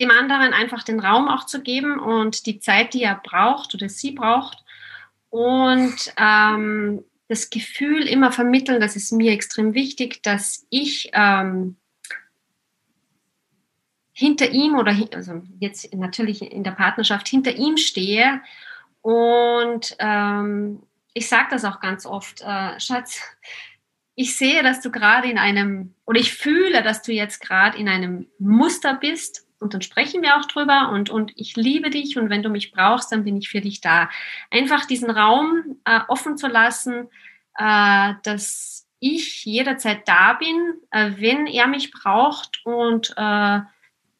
[0.00, 3.88] dem anderen einfach den Raum auch zu geben und die Zeit, die er braucht oder
[3.88, 4.58] sie braucht.
[5.30, 11.76] Und ähm, das Gefühl immer vermitteln, das ist mir extrem wichtig, dass ich ähm,
[14.12, 18.40] hinter ihm oder also jetzt natürlich in der Partnerschaft hinter ihm stehe
[19.02, 20.82] und ähm,
[21.14, 23.20] ich sage das auch ganz oft, äh, Schatz,
[24.14, 27.88] ich sehe, dass du gerade in einem, oder ich fühle, dass du jetzt gerade in
[27.88, 32.30] einem Muster bist und dann sprechen wir auch drüber und, und ich liebe dich und
[32.30, 34.08] wenn du mich brauchst, dann bin ich für dich da.
[34.50, 37.08] Einfach diesen Raum äh, offen zu lassen,
[37.56, 43.60] äh, dass ich jederzeit da bin, äh, wenn er mich braucht und äh,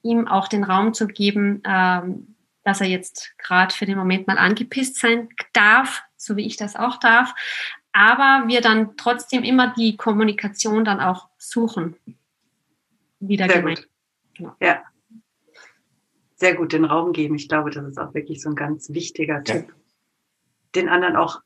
[0.02, 2.36] ihm auch den Raum zu geben, ähm,
[2.68, 6.76] dass er jetzt gerade für den Moment mal angepisst sein darf, so wie ich das
[6.76, 7.35] auch darf.
[7.92, 11.96] Aber wir dann trotzdem immer die Kommunikation dann auch suchen.
[13.20, 13.78] Wieder Sehr gemeint.
[13.78, 13.88] Gut.
[14.35, 14.57] Genau.
[14.61, 14.83] Ja.
[16.35, 17.37] Sehr gut den Raum geben.
[17.37, 19.42] Ich glaube, das ist auch wirklich so ein ganz wichtiger ja.
[19.42, 19.74] Tipp.
[20.74, 21.40] Den anderen auch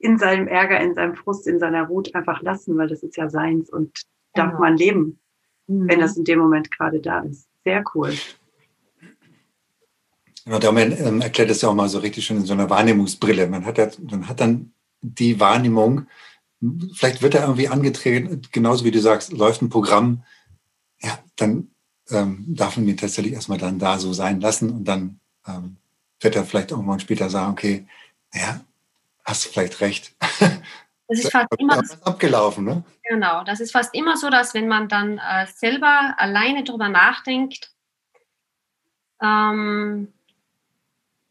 [0.00, 3.30] in seinem Ärger, in seinem Frust, in seiner Wut einfach lassen, weil das ist ja
[3.30, 4.02] seins und
[4.34, 4.60] darf genau.
[4.60, 5.20] man leben,
[5.68, 5.88] mhm.
[5.88, 7.48] wenn das in dem Moment gerade da ist.
[7.64, 8.12] Sehr cool.
[10.50, 13.46] Genau, der ähm, erklärt es ja auch mal so richtig schon in so einer Wahrnehmungsbrille.
[13.46, 16.08] Man hat, ja, man hat dann die Wahrnehmung,
[16.92, 20.24] vielleicht wird er irgendwie angetreten, genauso wie du sagst, läuft ein Programm,
[20.98, 21.70] ja, dann
[22.10, 25.76] ähm, darf man ihn tatsächlich erstmal dann da so sein lassen und dann ähm,
[26.18, 27.86] wird er vielleicht irgendwann später sagen, okay,
[28.34, 28.60] ja,
[29.24, 30.16] hast du vielleicht recht.
[31.06, 32.82] Das ist fast immer abgelaufen, ne?
[33.04, 37.70] Genau, das ist fast immer so, dass wenn man dann äh, selber alleine drüber nachdenkt,
[39.22, 40.12] ähm,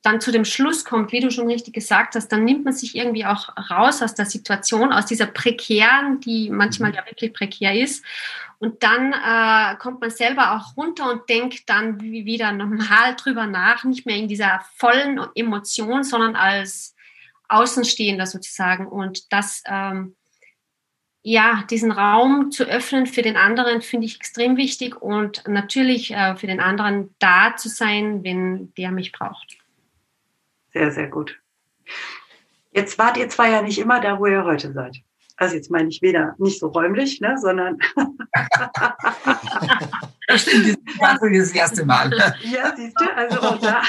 [0.01, 2.95] dann zu dem Schluss kommt, wie du schon richtig gesagt hast, dann nimmt man sich
[2.95, 6.95] irgendwie auch raus aus der Situation, aus dieser prekären, die manchmal mhm.
[6.95, 8.03] ja wirklich prekär ist.
[8.59, 13.83] Und dann äh, kommt man selber auch runter und denkt dann wieder normal drüber nach,
[13.83, 16.95] nicht mehr in dieser vollen Emotion, sondern als
[17.47, 18.85] Außenstehender sozusagen.
[18.87, 20.15] Und das, ähm,
[21.23, 26.35] ja, diesen Raum zu öffnen für den anderen finde ich extrem wichtig und natürlich äh,
[26.35, 29.58] für den anderen da zu sein, wenn der mich braucht.
[30.73, 31.39] Sehr, sehr gut.
[32.71, 35.01] Jetzt wart ihr zwar ja nicht immer da, wo ihr heute seid.
[35.39, 37.77] Also jetzt meine ich weder nicht so räumlich, ne, sondern.
[40.27, 42.11] das stimmt, das ist das erste Mal.
[42.41, 43.81] ja, siehst du, also auch da.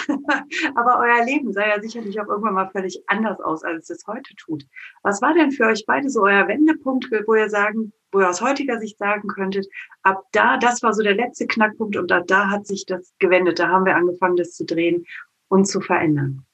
[0.76, 4.32] Aber euer Leben sah ja sicherlich auch irgendwann mal völlig anders aus, als es heute
[4.36, 4.64] tut.
[5.02, 8.40] Was war denn für euch beide so euer Wendepunkt, wo ihr sagen, wo ihr aus
[8.40, 9.66] heutiger Sicht sagen könntet,
[10.04, 13.58] ab da, das war so der letzte Knackpunkt und ab da hat sich das gewendet,
[13.58, 15.04] da haben wir angefangen, das zu drehen
[15.48, 16.46] und zu verändern?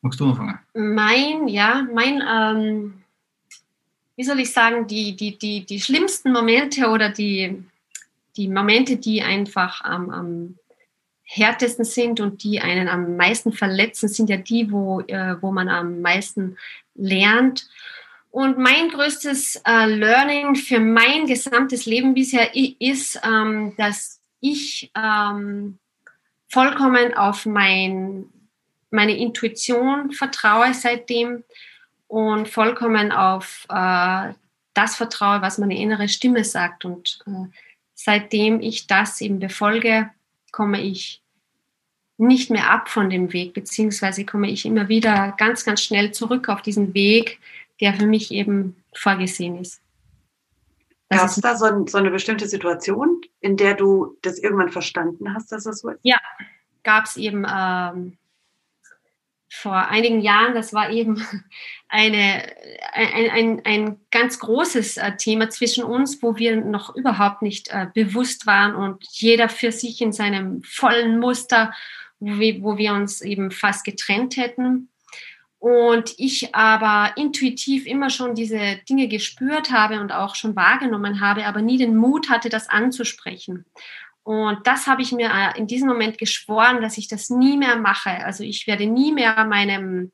[0.00, 0.58] Magst du anfangen?
[0.74, 3.02] Mein, ja, mein, ähm,
[4.16, 7.64] wie soll ich sagen, die, die, die, die schlimmsten Momente oder die,
[8.36, 10.58] die Momente, die einfach am, am
[11.24, 15.68] härtesten sind und die einen am meisten verletzen, sind ja die, wo, äh, wo man
[15.68, 16.56] am meisten
[16.94, 17.68] lernt.
[18.30, 25.78] Und mein größtes äh, Learning für mein gesamtes Leben bisher ist, ähm, dass ich ähm,
[26.48, 28.26] vollkommen auf mein
[28.90, 31.44] meine Intuition vertraue seitdem
[32.06, 34.32] und vollkommen auf äh,
[34.74, 36.84] das vertraue, was meine innere Stimme sagt.
[36.84, 37.48] Und äh,
[37.94, 40.10] seitdem ich das eben befolge,
[40.52, 41.22] komme ich
[42.16, 46.48] nicht mehr ab von dem Weg, beziehungsweise komme ich immer wieder ganz, ganz schnell zurück
[46.48, 47.38] auf diesen Weg,
[47.80, 49.80] der für mich eben vorgesehen ist.
[51.10, 55.32] Gab es da so, ein, so, eine bestimmte Situation, in der du das irgendwann verstanden
[55.32, 56.00] hast, dass das so ist?
[56.02, 56.18] Ja,
[56.82, 58.18] gab es eben ähm,
[59.50, 61.24] vor einigen Jahren, das war eben
[61.88, 62.44] eine,
[62.92, 67.86] ein, ein, ein ganz großes äh, Thema zwischen uns, wo wir noch überhaupt nicht äh,
[67.92, 71.72] bewusst waren und jeder für sich in seinem vollen Muster,
[72.20, 74.88] wo wir uns eben fast getrennt hätten.
[75.60, 81.46] Und ich aber intuitiv immer schon diese Dinge gespürt habe und auch schon wahrgenommen habe,
[81.46, 83.64] aber nie den Mut hatte, das anzusprechen.
[84.28, 87.76] Und das habe ich mir äh, in diesem Moment geschworen, dass ich das nie mehr
[87.76, 88.10] mache.
[88.10, 90.12] Also ich werde nie mehr meinem,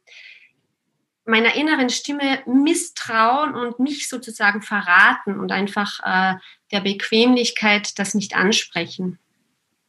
[1.25, 6.39] meiner inneren Stimme misstrauen und mich sozusagen verraten und einfach äh,
[6.71, 9.19] der Bequemlichkeit das nicht ansprechen.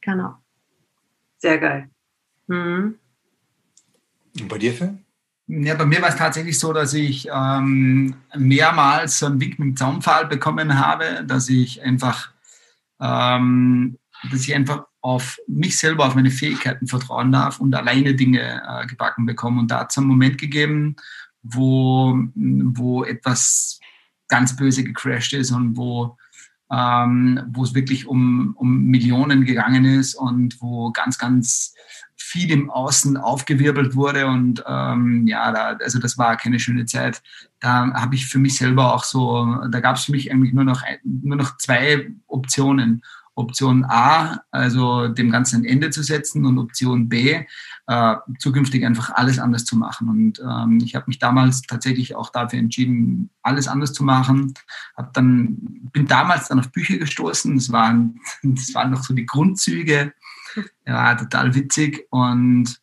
[0.00, 0.34] Genau.
[1.38, 1.88] Sehr geil.
[2.48, 2.98] Mhm.
[4.40, 4.98] Und bei dir, Phil?
[5.46, 9.68] Ja, bei mir war es tatsächlich so, dass ich ähm, mehrmals so einen Wink mit
[9.68, 12.32] dem Zaunpfahl bekommen habe, dass ich einfach,
[13.00, 13.96] ähm,
[14.30, 18.86] dass ich einfach auf mich selber, auf meine Fähigkeiten vertrauen darf und alleine Dinge äh,
[18.86, 19.60] gebacken bekomme.
[19.60, 20.96] Und da hat es einen Moment gegeben,
[21.42, 23.78] wo, wo etwas
[24.28, 26.16] ganz böse gecrashed ist und wo,
[26.70, 31.74] ähm, wo es wirklich um, um Millionen gegangen ist und wo ganz, ganz
[32.16, 37.22] viel im Außen aufgewirbelt wurde und ähm, ja, da, also das war keine schöne Zeit.
[37.60, 40.64] Da habe ich für mich selber auch so, da gab es für mich eigentlich nur
[40.64, 43.02] noch, nur noch zwei Optionen.
[43.36, 47.44] Option A, also dem Ganzen ein Ende zu setzen und Option B,
[47.86, 50.08] äh, zukünftig einfach alles anders zu machen.
[50.08, 54.54] Und ähm, ich habe mich damals tatsächlich auch dafür entschieden, alles anders zu machen.
[54.96, 55.56] Hab dann,
[55.92, 57.54] bin damals dann auf Bücher gestoßen.
[57.54, 60.12] Das waren, das waren noch so die Grundzüge
[60.86, 62.80] ja, total witzig und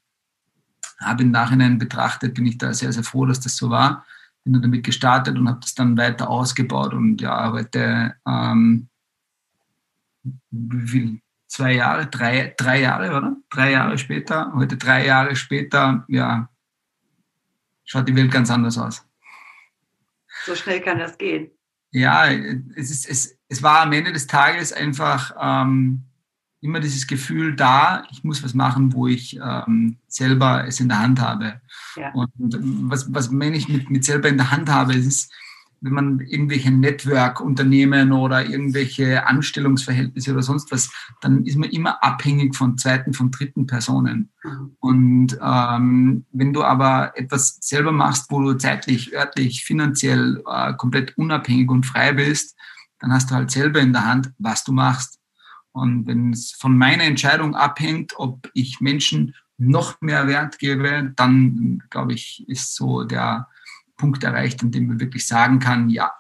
[1.00, 4.06] habe im Nachhinein betrachtet, bin ich da sehr, sehr froh, dass das so war.
[4.44, 8.89] Bin damit gestartet und habe das dann weiter ausgebaut und ja, heute, ähm,
[10.52, 11.22] wie viel?
[11.48, 13.36] Zwei Jahre, drei, drei Jahre, oder?
[13.50, 16.50] Drei Jahre später, heute drei Jahre später, ja,
[17.86, 19.06] schaut die Welt ganz anders aus.
[20.46, 21.52] So schnell kann das gehen.
[21.92, 26.06] Ja, es, ist, es, es war am Ende des Tages einfach, ähm,
[26.64, 31.00] immer dieses Gefühl da, ich muss was machen, wo ich ähm, selber es in der
[31.00, 31.62] Hand habe.
[31.98, 32.12] Ja.
[32.14, 32.32] Und
[32.90, 35.32] was, was meine ich mit, mit selber in der Hand habe, ist,
[35.84, 42.56] wenn man irgendwelche Network-Unternehmen oder irgendwelche Anstellungsverhältnisse oder sonst was, dann ist man immer abhängig
[42.56, 44.32] von zweiten, von dritten Personen.
[44.43, 44.76] Mhm.
[44.80, 51.17] Und ähm, wenn du aber etwas selber machst, wo du zeitlich, örtlich, finanziell äh, komplett
[51.17, 52.56] unabhängig und frei bist,
[53.00, 55.19] dann hast du halt selber in der Hand, was du machst.
[55.74, 61.84] Und wenn es von meiner Entscheidung abhängt, ob ich Menschen noch mehr Wert gebe, dann
[61.89, 63.48] glaube ich, ist so der
[64.04, 66.12] Punkt erreicht, an dem man wirklich sagen kann, ja,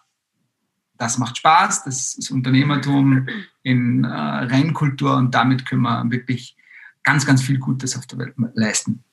[0.97, 3.27] das macht Spaß, das ist Unternehmertum
[3.61, 6.55] in äh, Reinkultur und damit können wir wirklich
[7.03, 9.03] ganz, ganz viel Gutes auf der Welt leisten.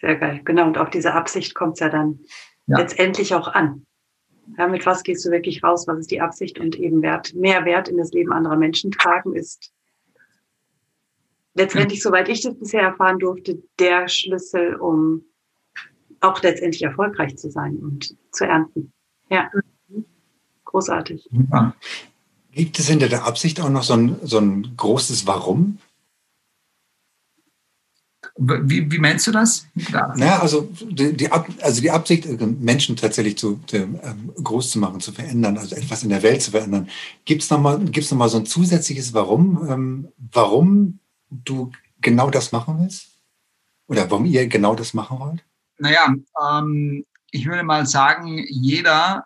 [0.00, 0.68] Sehr geil, genau.
[0.68, 2.20] Und auf diese Absicht kommt es ja dann
[2.68, 2.78] ja.
[2.78, 3.84] letztendlich auch an.
[4.58, 5.88] Ja, mit was gehst du wirklich raus?
[5.88, 6.60] Was ist die Absicht?
[6.60, 9.72] Und eben Wert, mehr Wert in das Leben anderer Menschen tragen ist
[11.54, 15.24] letztendlich, soweit ich das bisher erfahren durfte, der Schlüssel, um
[16.20, 18.92] auch letztendlich erfolgreich zu sein und zu ernten.
[19.28, 19.50] Ja,
[20.64, 21.28] großartig.
[21.52, 21.74] Ja.
[22.52, 25.78] Gibt es hinter der Absicht auch noch so ein, so ein großes Warum?
[28.36, 29.66] Wie, wie meinst du das?
[30.16, 34.70] Ja, also die, die, Ab, also die Absicht, äh, Menschen tatsächlich zu, zu ähm, groß
[34.70, 36.88] zu machen, zu verändern, also etwas in der Welt zu verändern.
[37.24, 39.68] Gibt es nochmal noch so ein zusätzliches Warum?
[39.68, 43.08] Ähm, warum du genau das machen willst?
[43.88, 45.44] Oder warum ihr genau das machen wollt?
[45.78, 49.24] Naja, ähm, ich würde mal sagen, jeder,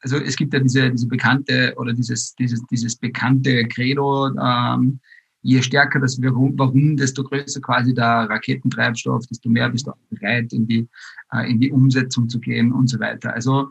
[0.00, 5.00] also es gibt ja diese, diese bekannte oder dieses, dieses, dieses bekannte Credo, ähm,
[5.42, 10.52] je stärker das Warum, desto größer quasi der Raketentreibstoff, desto mehr bist du auch bereit,
[10.52, 10.88] in die,
[11.32, 13.32] äh, in die Umsetzung zu gehen und so weiter.
[13.32, 13.70] Also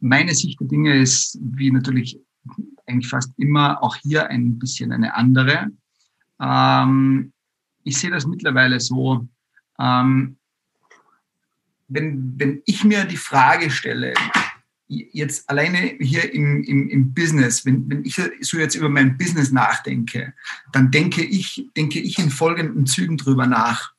[0.00, 2.18] meine Sicht der Dinge ist, wie natürlich
[2.86, 5.68] eigentlich fast immer, auch hier ein bisschen eine andere.
[6.40, 7.32] Ähm,
[7.82, 9.26] ich sehe das mittlerweile so,
[9.80, 10.35] ähm,
[11.88, 14.14] wenn, wenn ich mir die Frage stelle,
[14.88, 19.50] jetzt alleine hier im, im, im Business, wenn, wenn ich so jetzt über mein Business
[19.50, 20.32] nachdenke,
[20.72, 23.92] dann denke ich, denke ich in folgenden Zügen drüber nach.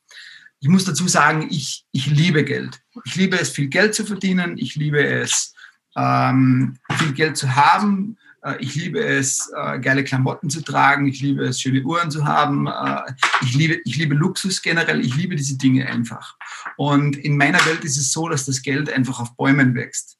[0.59, 2.81] Ich muss dazu sagen, ich, ich liebe Geld.
[3.05, 4.57] Ich liebe es, viel Geld zu verdienen.
[4.57, 5.53] Ich liebe es,
[5.95, 8.17] ähm, viel Geld zu haben.
[8.47, 11.07] Äh, ich liebe es, äh, geile Klamotten zu tragen.
[11.07, 12.67] Ich liebe es, schöne Uhren zu haben.
[12.67, 15.01] Äh, ich liebe, ich liebe Luxus generell.
[15.01, 16.37] Ich liebe diese Dinge einfach.
[16.77, 20.17] Und in meiner Welt ist es so, dass das Geld einfach auf Bäumen wächst.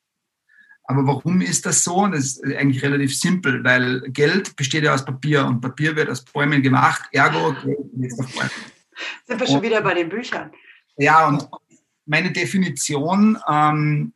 [0.90, 2.08] Aber warum ist das so?
[2.08, 6.24] Das ist eigentlich relativ simpel, weil Geld besteht ja aus Papier und Papier wird aus
[6.24, 7.04] Bäumen gemacht.
[7.12, 8.52] Ergo, Geld wächst auf Bäumen.
[9.26, 10.52] Sind wir schon und, wieder bei den Büchern?
[10.96, 11.48] Ja, und
[12.06, 14.14] meine Definition, ähm,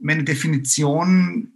[0.00, 1.52] meine Definition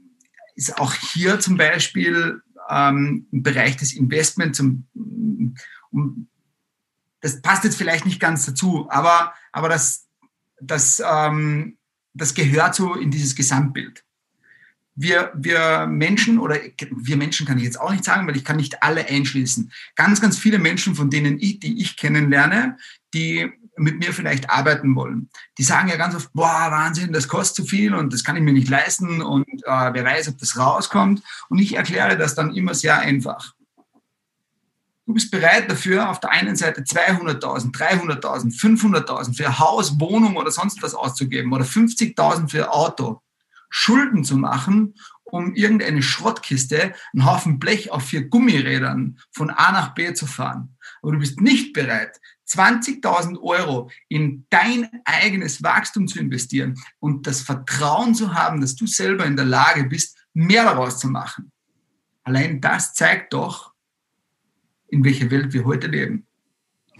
[0.68, 4.86] ist auch hier zum Beispiel ähm, im Bereich des Investments, um,
[5.90, 6.28] um,
[7.20, 10.06] das passt jetzt vielleicht nicht ganz dazu, aber, aber das,
[10.60, 11.76] das, ähm,
[12.14, 14.04] das gehört so in dieses Gesamtbild.
[14.94, 16.58] wir, wir Menschen, oder
[16.90, 19.72] wir Menschen kann ich jetzt auch nicht sagen, weil ich kann nicht alle einschließen.
[19.96, 22.76] Ganz, ganz viele Menschen, von denen ich, die ich kennenlerne,
[23.14, 25.30] die mit mir vielleicht arbeiten wollen.
[25.58, 28.42] Die sagen ja ganz oft, boah, Wahnsinn, das kostet zu viel und das kann ich
[28.42, 31.22] mir nicht leisten und äh, wer weiß, ob das rauskommt.
[31.48, 33.54] Und ich erkläre das dann immer sehr einfach.
[35.06, 40.50] Du bist bereit dafür, auf der einen Seite 200.000, 300.000, 500.000 für Haus, Wohnung oder
[40.50, 43.20] sonst was auszugeben oder 50.000 für Auto,
[43.68, 44.94] Schulden zu machen,
[45.24, 50.76] um irgendeine Schrottkiste, einen Haufen Blech auf vier Gummirädern von A nach B zu fahren.
[51.00, 52.20] Aber du bist nicht bereit,
[52.52, 58.86] 20.000 Euro in dein eigenes Wachstum zu investieren und das Vertrauen zu haben, dass du
[58.86, 61.50] selber in der Lage bist, mehr daraus zu machen.
[62.24, 63.72] Allein das zeigt doch,
[64.88, 66.26] in welcher Welt wir heute leben.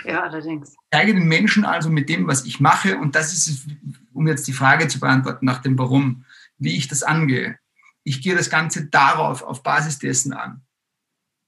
[0.05, 0.71] Ja, allerdings.
[0.71, 3.67] Ich zeige den Menschen also mit dem, was ich mache, und das ist,
[4.13, 6.25] um jetzt die Frage zu beantworten nach dem Warum,
[6.59, 7.59] wie ich das angehe.
[8.03, 10.63] Ich gehe das Ganze darauf, auf Basis dessen an.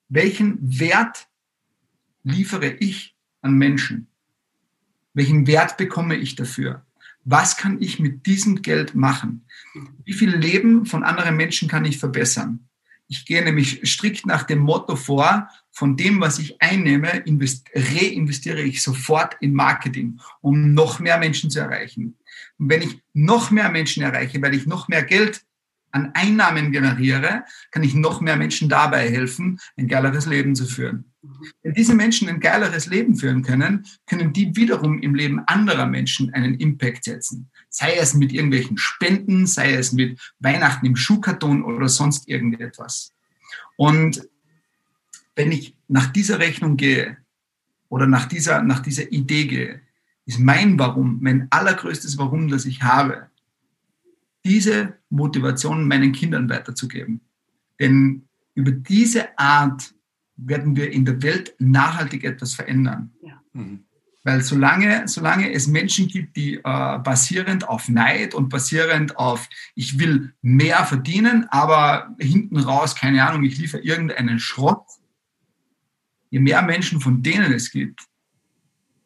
[0.09, 1.29] Welchen Wert
[2.23, 3.14] liefere ich
[3.45, 4.09] an Menschen?
[5.13, 6.85] Welchen Wert bekomme ich dafür?
[7.25, 9.47] Was kann ich mit diesem Geld machen?
[10.05, 12.69] Wie viel Leben von anderen Menschen kann ich verbessern?
[13.07, 17.23] Ich gehe nämlich strikt nach dem Motto vor, von dem, was ich einnehme,
[17.75, 22.17] reinvestiere ich sofort in Marketing, um noch mehr Menschen zu erreichen.
[22.59, 25.45] Und wenn ich noch mehr Menschen erreiche, weil ich noch mehr Geld
[25.91, 31.14] an Einnahmen generiere, kann ich noch mehr Menschen dabei helfen, ein geileres Leben zu führen.
[31.63, 36.33] Wenn diese Menschen ein geileres Leben führen können, können die wiederum im Leben anderer Menschen
[36.35, 37.51] einen Impact setzen.
[37.69, 43.13] Sei es mit irgendwelchen Spenden, sei es mit Weihnachten im Schuhkarton oder sonst irgendetwas.
[43.77, 44.29] Und
[45.35, 47.17] wenn ich nach dieser Rechnung gehe
[47.89, 49.81] oder nach dieser, nach dieser Idee gehe,
[50.27, 53.29] ist mein Warum, mein allergrößtes Warum, das ich habe,
[54.45, 57.21] diese Motivation meinen Kindern weiterzugeben.
[57.81, 59.94] Denn über diese Art
[60.37, 63.13] werden wir in der Welt nachhaltig etwas verändern.
[63.23, 63.41] Ja.
[63.53, 63.85] Mhm.
[64.27, 69.99] Weil solange, solange es Menschen gibt, die äh, basierend auf Neid und basierend auf, ich
[69.99, 74.87] will mehr verdienen, aber hinten raus, keine Ahnung, ich liefere irgendeinen Schrott,
[76.31, 78.01] je mehr Menschen von denen es gibt,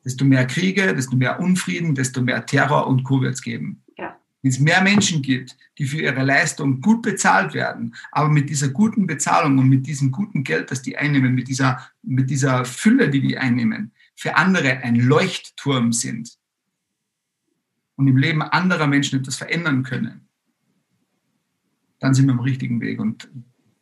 [0.04, 3.20] desto mehr Kriege, desto mehr Unfrieden, desto mehr Terror und Co.
[3.20, 3.82] wird es geben.
[4.42, 8.68] Wenn es mehr Menschen gibt, die für ihre Leistung gut bezahlt werden, aber mit dieser
[8.68, 13.10] guten Bezahlung und mit diesem guten Geld, das die einnehmen, mit dieser, mit dieser Fülle,
[13.10, 16.38] die die einnehmen, für andere ein Leuchtturm sind
[17.96, 20.28] und im Leben anderer Menschen etwas verändern können,
[21.98, 23.00] dann sind wir am richtigen Weg.
[23.00, 23.28] Und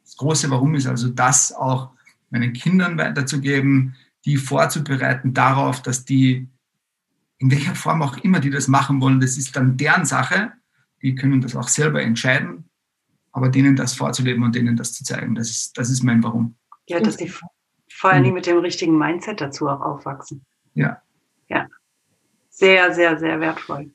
[0.03, 1.91] das große Warum ist also das auch
[2.31, 3.95] meinen Kindern weiterzugeben,
[4.25, 6.49] die vorzubereiten darauf, dass die,
[7.39, 10.53] in welcher Form auch immer die das machen wollen, das ist dann deren Sache.
[11.03, 12.69] Die können das auch selber entscheiden,
[13.33, 16.57] aber denen das vorzuleben und denen das zu zeigen, das ist, das ist mein Warum.
[16.89, 17.31] Ja, dass die
[17.93, 20.45] vor allen Dingen mit dem richtigen Mindset dazu auch aufwachsen.
[20.75, 21.01] Ja.
[21.49, 21.67] Ja.
[22.51, 23.91] Sehr, sehr, sehr wertvoll.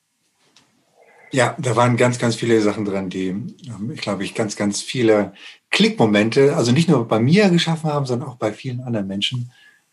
[1.32, 4.82] Ja, da waren ganz, ganz viele Sachen drin, die, ähm, ich glaube ich, ganz, ganz
[4.82, 5.34] viele
[5.70, 9.52] Klickmomente, also nicht nur bei mir geschaffen haben, sondern auch bei vielen anderen Menschen.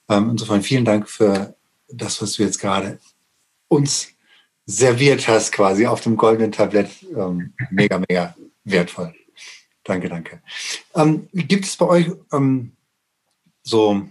[0.09, 1.55] Ähm, insofern vielen Dank für
[1.89, 2.99] das, was du jetzt gerade
[3.69, 4.09] uns
[4.67, 6.91] serviert hast, quasi auf dem goldenen Tablett.
[7.17, 9.15] Ähm, mega, mega wertvoll.
[9.85, 10.43] Danke, danke.
[11.33, 12.11] gibt es bei euch
[13.63, 14.03] so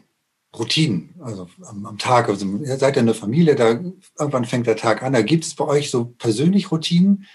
[0.58, 3.80] Routinen, also am, am Tag, also ihr seid ja eine Familie, da
[4.18, 5.14] irgendwann fängt der Tag an.
[5.14, 7.26] Da gibt es bei euch so persönlich Routinen,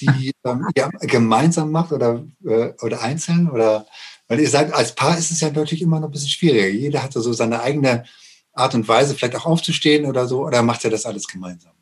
[0.00, 3.50] die ähm, ihr gemeinsam macht oder, äh, oder einzeln?
[3.50, 3.86] Oder
[4.28, 6.68] weil ihr seid, als Paar ist es ja natürlich immer noch ein bisschen schwieriger.
[6.68, 8.04] Jeder hat so seine eigene
[8.58, 11.72] Art und Weise, vielleicht auch aufzustehen oder so, oder macht ihr das alles gemeinsam?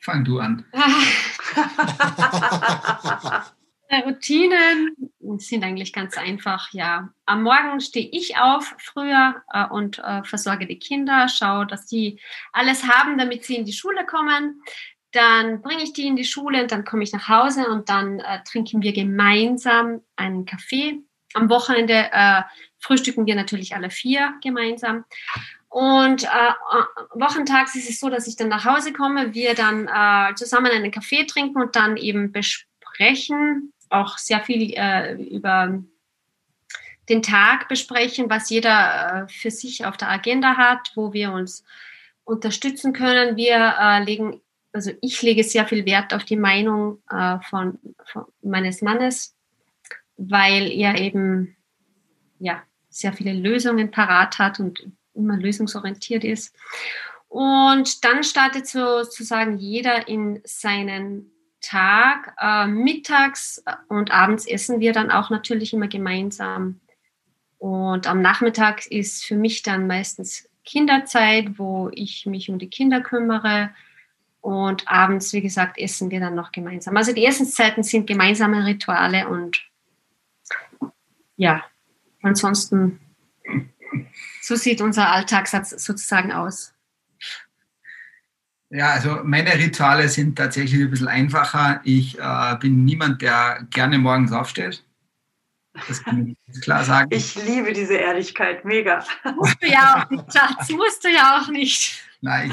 [0.00, 0.64] Fang du an.
[4.04, 4.96] Routinen
[5.38, 7.10] sind eigentlich ganz einfach, ja.
[7.24, 12.20] Am Morgen stehe ich auf früher äh, und äh, versorge die Kinder, schaue, dass die
[12.52, 14.62] alles haben, damit sie in die Schule kommen.
[15.12, 18.20] Dann bringe ich die in die Schule und dann komme ich nach Hause und dann
[18.20, 21.02] äh, trinken wir gemeinsam einen Kaffee.
[21.34, 22.42] Am Wochenende äh,
[22.86, 25.04] frühstücken wir natürlich alle vier gemeinsam.
[25.68, 29.88] Und äh, äh, wochentags ist es so, dass ich dann nach Hause komme, wir dann
[29.88, 35.82] äh, zusammen einen Kaffee trinken und dann eben besprechen, auch sehr viel äh, über
[37.08, 41.64] den Tag besprechen, was jeder äh, für sich auf der Agenda hat, wo wir uns
[42.24, 43.36] unterstützen können.
[43.36, 44.40] Wir äh, legen,
[44.72, 47.02] also ich lege sehr viel Wert auf die Meinung
[47.48, 49.34] von, von, meines Mannes,
[50.16, 51.56] weil er eben
[52.38, 52.62] ja
[52.98, 56.54] sehr viele Lösungen parat hat und immer lösungsorientiert ist.
[57.28, 61.30] Und dann startet sozusagen jeder in seinen
[61.60, 62.34] Tag.
[62.40, 66.80] Äh, mittags und abends essen wir dann auch natürlich immer gemeinsam.
[67.58, 73.00] Und am Nachmittag ist für mich dann meistens Kinderzeit, wo ich mich um die Kinder
[73.00, 73.70] kümmere.
[74.40, 76.96] Und abends, wie gesagt, essen wir dann noch gemeinsam.
[76.96, 79.60] Also die Essenszeiten sind gemeinsame Rituale und
[81.36, 81.64] ja,
[82.26, 83.00] ansonsten,
[84.42, 86.72] so sieht unser Alltag sozusagen aus.
[88.70, 91.80] Ja, also meine Rituale sind tatsächlich ein bisschen einfacher.
[91.84, 94.84] Ich äh, bin niemand, der gerne morgens aufsteht.
[95.88, 97.08] Das kann ich klar sagen.
[97.12, 99.04] Ich liebe diese Ehrlichkeit, mega.
[99.36, 102.02] Musst du ja auch nicht, Schatz, musst du ja auch nicht.
[102.22, 102.52] Nein,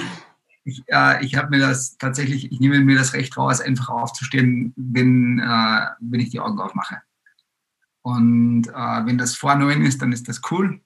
[0.66, 3.90] ich, ich, äh, ich habe mir das tatsächlich, ich nehme mir das Recht raus, einfach
[3.90, 7.02] aufzustehen, wenn, äh, wenn ich die Augen aufmache.
[8.04, 10.82] Und äh, wenn das vor neun ist, dann ist das cool.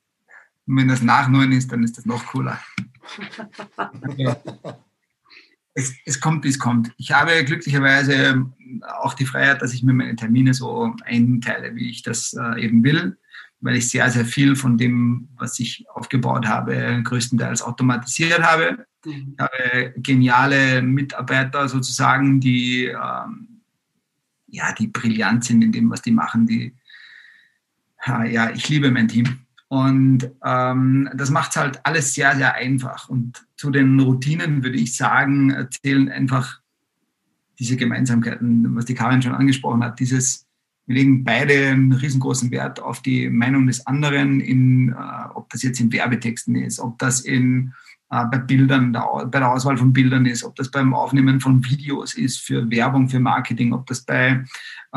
[0.68, 2.60] Und wenn das nach neun ist, dann ist das noch cooler.
[5.74, 6.92] Es, es kommt, wie es kommt.
[6.98, 8.46] Ich habe glücklicherweise
[9.02, 12.84] auch die Freiheit, dass ich mir meine Termine so einteile, wie ich das äh, eben
[12.84, 13.18] will,
[13.62, 18.86] weil ich sehr, sehr viel von dem, was ich aufgebaut habe, größtenteils automatisiert habe.
[19.06, 19.34] Mhm.
[19.34, 23.62] Ich habe geniale Mitarbeiter sozusagen, die, ähm,
[24.48, 26.46] ja, die brillant sind in dem, was die machen.
[26.46, 26.76] Die,
[28.08, 29.40] ja, ich liebe mein Team.
[29.70, 33.10] Und ähm, das macht es halt alles sehr, sehr einfach.
[33.10, 36.62] Und zu den Routinen würde ich sagen, erzählen einfach
[37.60, 40.00] diese Gemeinsamkeiten, was die Karin schon angesprochen hat.
[40.00, 40.46] Dieses,
[40.86, 44.96] wir legen beide einen riesengroßen Wert auf die Meinung des anderen, in, äh,
[45.34, 47.74] ob das jetzt in Werbetexten ist, ob das in,
[48.10, 51.66] äh, bei Bildern, da, bei der Auswahl von Bildern ist, ob das beim Aufnehmen von
[51.66, 54.46] Videos ist für Werbung, für Marketing, ob das bei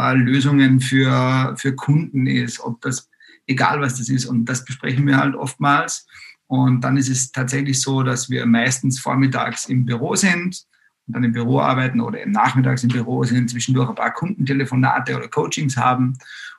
[0.01, 3.11] äh, Lösungen für, für Kunden ist, ob das
[3.47, 4.27] egal was das ist.
[4.27, 6.07] Und das besprechen wir halt oftmals.
[6.47, 10.65] Und dann ist es tatsächlich so, dass wir meistens vormittags im Büro sind
[11.07, 15.29] und dann im Büro arbeiten oder nachmittags im Büro sind, zwischendurch ein paar Kundentelefonate oder
[15.29, 16.17] Coachings haben.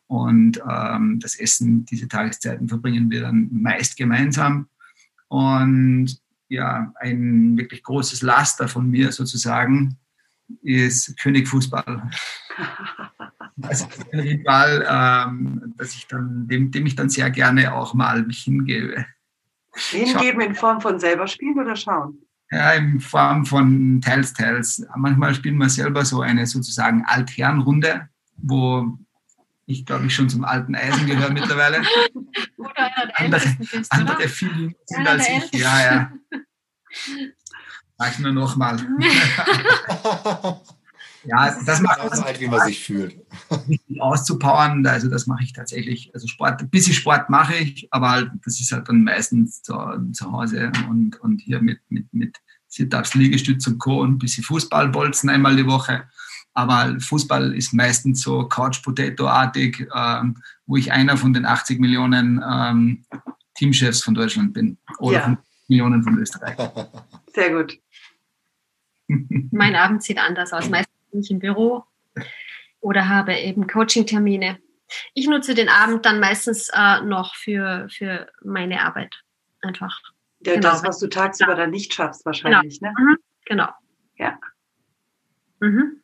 [0.07, 4.67] Und ähm, das Essen, diese Tageszeiten verbringen wir dann meist gemeinsam.
[5.29, 6.17] Und
[6.49, 9.97] ja, ein wirklich großes Laster von mir sozusagen
[10.61, 12.09] ist König Fußball.
[13.63, 18.23] Also ein Ritual, ähm, dass ich dann, dem, dem ich dann sehr gerne auch mal
[18.23, 19.05] mich hingebe.
[19.75, 22.17] Hingeben in Form von selber spielen oder schauen?
[22.49, 24.85] Ja, in Form von Teils, Teils.
[24.95, 28.97] Manchmal spielen wir selber so eine sozusagen Altherrenrunde, wo
[29.65, 31.81] ich glaube ich schon zum alten Eisen gehöre mittlerweile.
[32.57, 35.51] Oder einer der andere, bist, andere viel sind als ich.
[35.59, 36.11] Ja, ja.
[38.01, 38.77] Sag ich nur nochmal.
[41.23, 43.15] Ja, das, das macht auch alt, wie man sich fühlt.
[43.99, 46.09] Auszupowern, also das mache ich tatsächlich.
[46.15, 49.75] Also Sport, ein bisschen Sport mache ich, aber halt, das ist halt dann meistens zu,
[50.13, 52.37] zu Hause und, und hier mit, mit, mit
[52.69, 54.01] Sit-Ups, Liegestütz und Co.
[54.01, 56.05] und ein bisschen Fußballbolzen einmal die Woche.
[56.55, 63.05] Aber Fußball ist meistens so Couch-Potato-artig, ähm, wo ich einer von den 80 Millionen ähm,
[63.53, 65.23] Teamchefs von Deutschland bin oder ja.
[65.23, 65.37] von
[65.67, 66.57] Millionen von Österreich.
[67.33, 67.77] Sehr gut.
[69.51, 70.69] Mein Abend sieht anders aus.
[70.69, 71.83] Meistens bin ich im Büro
[72.79, 74.59] oder habe eben Coaching-Termine.
[75.13, 79.15] Ich nutze den Abend dann meistens äh, noch für, für meine Arbeit.
[79.61, 79.99] Einfach.
[80.45, 80.69] Ja, genau.
[80.69, 81.57] Das, was du tagsüber ja.
[81.57, 82.79] dann nicht schaffst, wahrscheinlich.
[82.79, 82.91] Genau.
[82.91, 83.05] Ne?
[83.05, 83.17] Mhm.
[83.45, 83.69] genau.
[84.17, 84.39] Ja.
[85.59, 86.01] Mhm.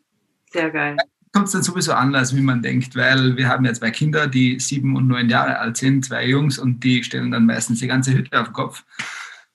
[0.52, 0.98] Sehr geil.
[1.34, 4.60] Kommt es dann sowieso anders, wie man denkt, weil wir haben ja zwei Kinder, die
[4.60, 8.14] sieben und neun Jahre alt sind, zwei Jungs, und die stellen dann meistens die ganze
[8.14, 8.86] Hütte auf den Kopf.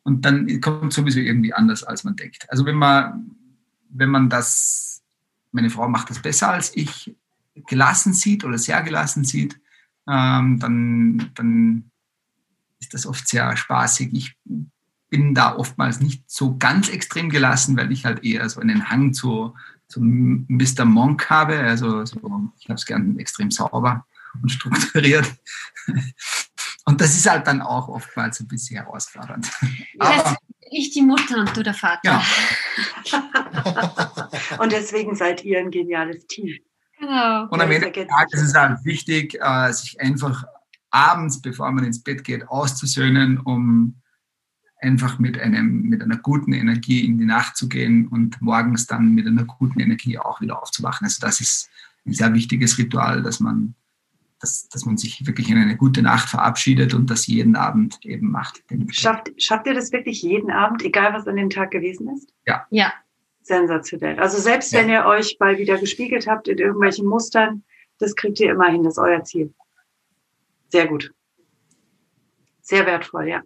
[0.03, 2.47] Und dann kommt es sowieso irgendwie anders, als man denkt.
[2.49, 3.37] Also wenn man,
[3.93, 4.93] wenn man das
[5.53, 7.14] meine Frau macht das besser als ich,
[7.66, 9.61] gelassen sieht oder sehr gelassen sieht,
[10.09, 11.90] ähm, dann, dann
[12.80, 14.12] ist das oft sehr spaßig.
[14.12, 14.36] Ich
[15.11, 19.12] bin da oftmals nicht so ganz extrem gelassen, weil ich halt eher so einen Hang
[19.12, 19.55] zu,
[19.86, 20.86] zu Mr.
[20.86, 21.61] Monk habe.
[21.61, 24.07] Also so, ich habe es gern extrem sauber
[24.43, 25.30] und strukturiert.
[26.93, 29.51] Und das ist halt dann auch oftmals ein bisschen herausfordernd.
[29.99, 30.36] Aber,
[30.70, 32.01] ich die Mutter und du der Vater.
[32.05, 32.22] Ja.
[34.59, 36.55] und deswegen seid ihr ein geniales Team.
[36.99, 37.47] Genau.
[37.49, 40.45] Und am Ende des Tages ist es halt wichtig, äh, sich einfach
[40.90, 44.03] abends, bevor man ins Bett geht, auszusöhnen, um
[44.82, 49.14] einfach mit, einem, mit einer guten Energie in die Nacht zu gehen und morgens dann
[49.14, 51.07] mit einer guten Energie auch wieder aufzuwachen.
[51.07, 51.70] Also das ist
[52.05, 53.76] ein sehr wichtiges Ritual, dass man
[54.43, 58.30] dass, dass man sich wirklich in eine gute Nacht verabschiedet und das jeden Abend eben
[58.30, 58.62] macht.
[58.90, 62.34] Schafft, schafft ihr das wirklich jeden Abend, egal was an dem Tag gewesen ist?
[62.47, 62.66] Ja.
[62.70, 62.93] Ja.
[63.43, 64.18] Sensationell.
[64.18, 64.80] Also selbst ja.
[64.80, 67.62] wenn ihr euch mal wieder gespiegelt habt in irgendwelchen Mustern,
[67.99, 69.55] das kriegt ihr immerhin, das ist euer Ziel.
[70.70, 71.12] Sehr gut.
[72.61, 73.43] Sehr wertvoll, ja.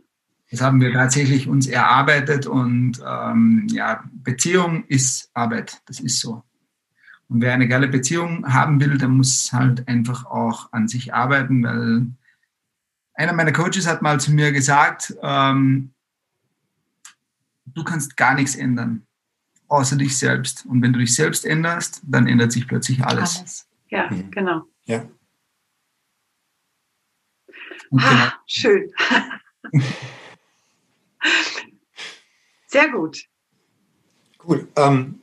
[0.51, 6.42] Das haben wir tatsächlich uns erarbeitet und ähm, ja, Beziehung ist Arbeit, das ist so.
[7.29, 11.64] Und wer eine geile Beziehung haben will, der muss halt einfach auch an sich arbeiten,
[11.64, 12.07] weil
[13.14, 15.93] einer meiner Coaches hat mal zu mir gesagt, ähm,
[17.64, 19.07] du kannst gar nichts ändern,
[19.68, 20.66] außer dich selbst.
[20.66, 23.39] Und wenn du dich selbst änderst, dann ändert sich plötzlich alles.
[23.39, 23.68] alles.
[23.89, 24.31] Ja, mhm.
[24.31, 24.62] genau.
[24.85, 25.09] Ja.
[27.93, 28.33] Ah, genau.
[28.47, 28.93] Schön.
[32.66, 33.24] Sehr gut.
[34.45, 34.68] Cool.
[34.77, 35.20] Ähm,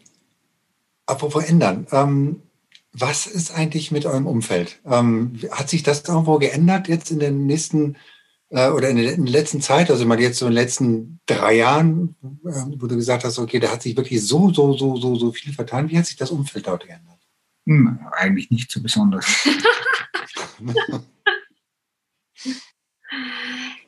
[1.06, 1.88] apropos ändern.
[1.92, 2.42] Ähm,
[2.94, 4.80] was ist eigentlich mit eurem Umfeld?
[4.86, 7.98] Ähm, hat sich das irgendwo geändert jetzt in den nächsten
[8.50, 11.20] äh, oder in der, in der, letzten Zeit, also mal jetzt so in den letzten
[11.26, 14.96] drei Jahren, äh, wo du gesagt hast, okay, da hat sich wirklich so, so, so,
[14.98, 15.90] so, so viel vertan.
[15.90, 17.18] Wie hat sich das Umfeld dort geändert?
[17.66, 19.26] Hm, eigentlich nicht so besonders.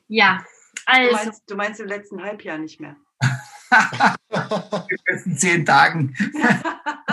[0.07, 0.43] ja,
[0.85, 1.09] also.
[1.09, 2.95] Du meinst, du meinst im letzten Halbjahr nicht mehr?
[3.21, 6.15] in den letzten zehn Tagen.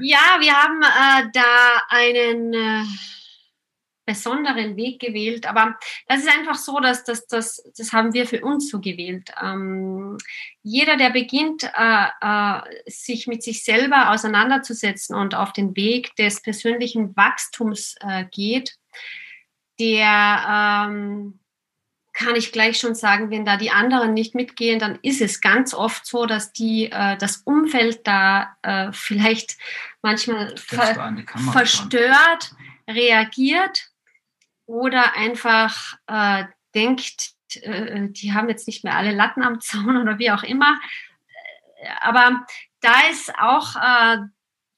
[0.00, 2.84] ja, wir haben äh, da einen äh,
[4.08, 8.42] besonderen Weg gewählt, aber das ist einfach so, dass das, das, das haben wir für
[8.42, 9.30] uns so gewählt.
[9.42, 10.16] Ähm,
[10.62, 16.40] jeder, der beginnt, äh, äh, sich mit sich selber auseinanderzusetzen und auf den Weg des
[16.40, 18.76] persönlichen Wachstums äh, geht,
[19.78, 21.38] der ähm,
[22.18, 25.72] kann ich gleich schon sagen, wenn da die anderen nicht mitgehen, dann ist es ganz
[25.72, 29.56] oft so, dass die äh, das Umfeld da äh, vielleicht
[30.02, 31.14] manchmal ver
[31.52, 32.54] verstört
[32.88, 33.90] reagiert
[34.66, 36.44] oder einfach äh,
[36.74, 40.76] denkt, äh, die haben jetzt nicht mehr alle Latten am Zaun oder wie auch immer.
[42.00, 42.44] Aber
[42.80, 44.18] da ist auch äh,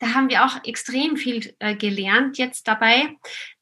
[0.01, 3.17] da haben wir auch extrem viel äh, gelernt jetzt dabei.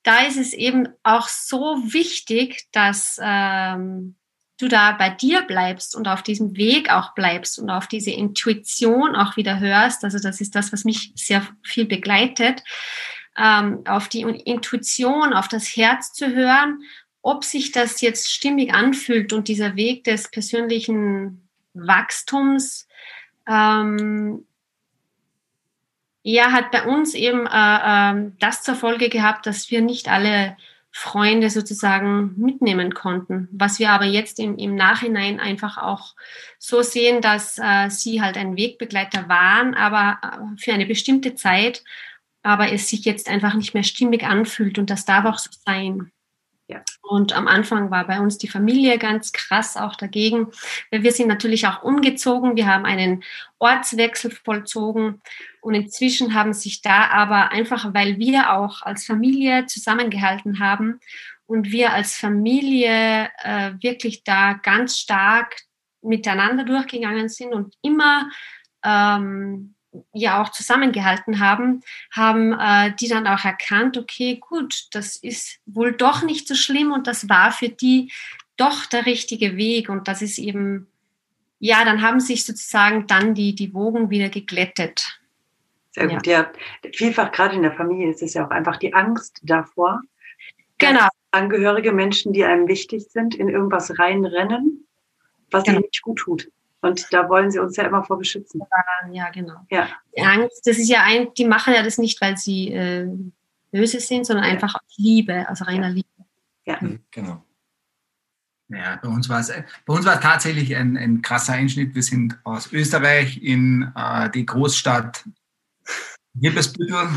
[0.05, 4.15] Da ist es eben auch so wichtig, dass ähm,
[4.59, 9.17] du da bei dir bleibst und auf diesem Weg auch bleibst und auf diese Intuition
[9.17, 10.05] auch wieder hörst.
[10.05, 12.63] Also das ist das, was mich sehr viel begleitet,
[13.37, 16.83] ähm, auf die Intuition, auf das Herz zu hören,
[17.21, 22.87] ob sich das jetzt stimmig anfühlt und dieser Weg des persönlichen Wachstums
[23.49, 24.47] ähm,
[26.31, 27.51] ja, hat bei uns eben äh,
[28.11, 30.59] äh, das zur Folge gehabt, dass wir nicht alle
[30.91, 33.49] Freunde sozusagen mitnehmen konnten.
[33.51, 36.15] Was wir aber jetzt im, im Nachhinein einfach auch
[36.59, 41.83] so sehen, dass äh, sie halt ein Wegbegleiter waren, aber äh, für eine bestimmte Zeit,
[42.43, 46.13] aber es sich jetzt einfach nicht mehr stimmig anfühlt und das darf auch so sein.
[46.69, 46.83] Ja.
[47.01, 50.49] Und am Anfang war bei uns die Familie ganz krass auch dagegen.
[50.91, 52.57] Wir sind natürlich auch umgezogen.
[52.57, 53.25] Wir haben einen
[53.59, 55.23] Ortswechsel vollzogen.
[55.63, 61.01] Und inzwischen haben sich da aber einfach, weil wir auch als Familie zusammengehalten haben
[61.47, 65.57] und wir als Familie äh, wirklich da ganz stark
[66.03, 68.29] miteinander durchgegangen sind und immer
[68.85, 69.75] ähm,
[70.13, 71.81] ja auch zusammengehalten haben,
[72.11, 76.93] haben äh, die dann auch erkannt, okay, gut, das ist wohl doch nicht so schlimm
[76.93, 78.13] und das war für die
[78.57, 80.89] doch der richtige Weg und das ist eben,
[81.59, 85.21] ja, dann haben sich sozusagen dann die, die Wogen wieder geglättet.
[85.93, 86.51] Sehr gut, ja.
[86.85, 86.91] ja.
[86.95, 90.03] Vielfach gerade in der Familie ist es ja auch einfach die Angst davor.
[90.79, 91.09] Genau.
[91.31, 94.87] Angehörige Menschen, die einem wichtig sind, in irgendwas reinrennen,
[95.51, 95.79] was genau.
[95.79, 96.49] ihnen nicht gut tut.
[96.81, 98.61] Und da wollen sie uns ja immer vor beschützen.
[99.11, 99.57] Ja, genau.
[99.71, 99.89] Ja.
[100.17, 103.09] Die Angst, das ist ja ein, die machen ja das nicht, weil sie äh,
[103.73, 104.53] böse sind, sondern ja.
[104.53, 105.95] einfach aus Liebe, aus reiner ja.
[105.95, 106.09] Liebe.
[106.67, 107.45] Ja, mhm, genau.
[108.69, 109.51] Ja, bei uns war es,
[109.87, 111.95] bei uns war es tatsächlich ein, ein krasser Einschnitt.
[111.95, 115.25] Wir sind aus Österreich in äh, die Großstadt
[116.35, 117.09] Gipesbüttel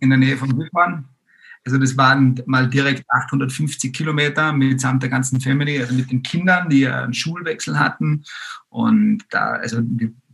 [0.00, 1.08] in der Nähe von Wiesbaden.
[1.66, 6.68] Also das waren mal direkt 850 Kilometer mitsamt der ganzen Family, also mit den Kindern,
[6.68, 8.22] die einen Schulwechsel hatten.
[8.68, 9.80] Und da, also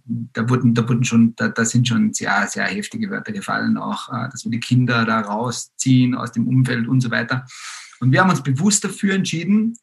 [0.04, 4.12] da wurden, da wurden schon, da, da sind schon sehr, sehr heftige Wörter gefallen, auch,
[4.12, 7.46] äh, dass wir die Kinder da rausziehen aus dem Umfeld und so weiter.
[8.00, 9.78] Und wir haben uns bewusst dafür entschieden,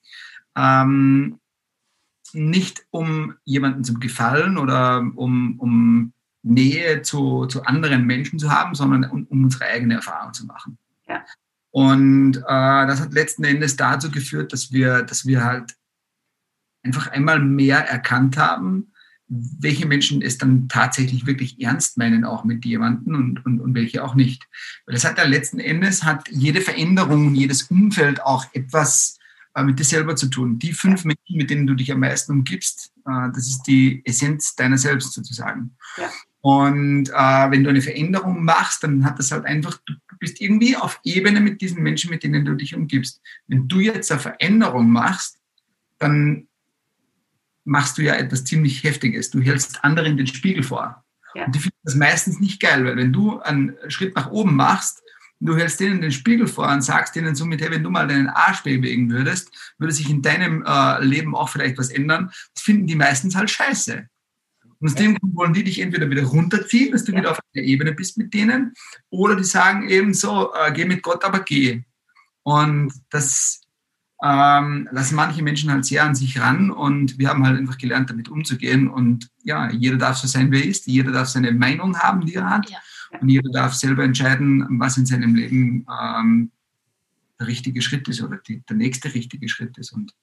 [0.56, 1.39] ähm,
[2.34, 8.76] nicht um jemanden zu gefallen oder um, um Nähe zu, zu anderen Menschen zu haben,
[8.76, 10.78] sondern um, um unsere eigene Erfahrung zu machen.
[11.10, 11.26] Ja.
[11.72, 12.41] Und äh,
[12.88, 15.76] das hat letzten Endes dazu geführt, dass wir, dass wir halt
[16.84, 18.93] einfach einmal mehr erkannt haben,
[19.28, 24.03] welche Menschen es dann tatsächlich wirklich ernst meinen, auch mit jemandem und, und, und welche
[24.03, 24.47] auch nicht.
[24.86, 29.20] Weil das hat ja letzten Endes, hat jede Veränderung jedes Umfeld auch etwas
[29.53, 30.57] äh, mit dir selber zu tun.
[30.57, 34.55] Die fünf Menschen, mit denen du dich am meisten umgibst, äh, das ist die Essenz
[34.55, 35.76] deiner selbst sozusagen.
[35.97, 36.10] Ja.
[36.41, 40.75] Und äh, wenn du eine Veränderung machst, dann hat das halt einfach, du bist irgendwie
[40.77, 43.21] auf Ebene mit diesen Menschen, mit denen du dich umgibst.
[43.47, 45.39] Wenn du jetzt eine Veränderung machst,
[45.97, 46.47] dann
[47.65, 49.31] machst du ja etwas ziemlich Heftiges.
[49.31, 51.03] Du hältst anderen den Spiegel vor.
[51.35, 51.45] Ja.
[51.45, 55.01] Und die finden das meistens nicht geil, weil wenn du einen Schritt nach oben machst,
[55.39, 58.27] du hältst denen den Spiegel vor und sagst denen somit, hey, wenn du mal deinen
[58.27, 62.31] Arsch bewegen würdest, würde sich in deinem äh, Leben auch vielleicht was ändern.
[62.53, 64.07] Das finden die meistens halt scheiße.
[64.80, 67.65] Und aus dem Grund wollen die dich entweder wieder runterziehen, dass du wieder auf einer
[67.65, 68.73] Ebene bist mit denen,
[69.09, 71.84] oder die sagen eben so, äh, geh mit Gott, aber geh.
[72.43, 73.61] Und das
[74.23, 78.09] ähm, lassen manche Menschen halt sehr an sich ran und wir haben halt einfach gelernt,
[78.09, 78.88] damit umzugehen.
[78.88, 82.36] Und ja, jeder darf so sein, wie er ist, jeder darf seine Meinung haben, die
[82.36, 82.69] er hat.
[82.69, 82.77] Ja.
[83.19, 86.51] Und jeder darf selber entscheiden, was in seinem Leben ähm,
[87.39, 89.93] der richtige Schritt ist oder die, der nächste richtige Schritt ist.
[89.93, 90.13] Und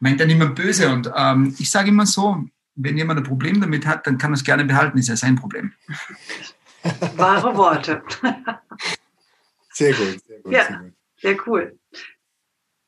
[0.00, 0.92] meint dann immer böse.
[0.92, 4.36] Und ähm, ich sage immer so, wenn jemand ein Problem damit hat, dann kann er
[4.36, 5.72] es gerne behalten, ist ja sein Problem.
[7.16, 8.02] Wahre Worte.
[9.72, 10.52] Sehr gut, sehr gut.
[10.52, 10.92] Ja, sehr, gut.
[11.20, 11.78] sehr cool.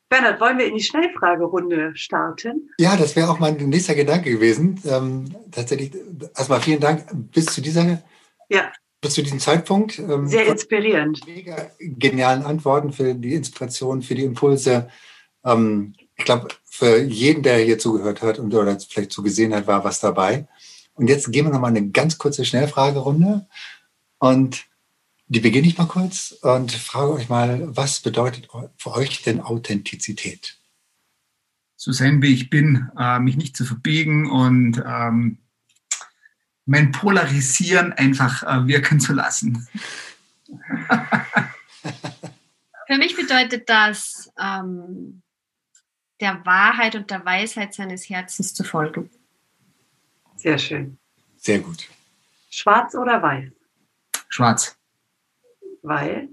[0.07, 2.71] Bernhard, wollen wir in die Schnellfragerunde starten?
[2.79, 4.81] Ja, das wäre auch mein nächster Gedanke gewesen.
[4.85, 5.93] Ähm, tatsächlich,
[6.35, 8.01] erstmal vielen Dank bis zu dieser
[8.49, 8.71] ja
[9.01, 9.99] bis zu diesem Zeitpunkt.
[9.99, 11.25] Ähm, Sehr inspirierend.
[11.25, 14.89] Mega genialen Antworten für die Inspiration, für die Impulse.
[15.45, 19.83] Ähm, ich glaube, für jeden, der hier zugehört hat und oder vielleicht zugesehen hat, war
[19.83, 20.47] was dabei.
[20.93, 23.47] Und jetzt gehen wir nochmal eine ganz kurze Schnellfragerunde.
[24.17, 24.65] Und
[25.27, 30.57] die beginne ich mal kurz und frage euch mal, was bedeutet für euch denn Authentizität?
[31.77, 35.37] So sein, wie ich bin, äh, mich nicht zu verbiegen und ähm,
[36.65, 39.65] mein Polarisieren einfach äh, wirken zu lassen.
[42.87, 45.21] Für mich bedeutet das, ähm,
[46.19, 49.09] der Wahrheit und der Weisheit seines Herzens zu folgen.
[50.35, 50.97] Sehr schön.
[51.37, 51.87] Sehr gut.
[52.49, 53.51] Schwarz oder weiß?
[54.29, 54.77] Schwarz.
[55.81, 56.29] Weil?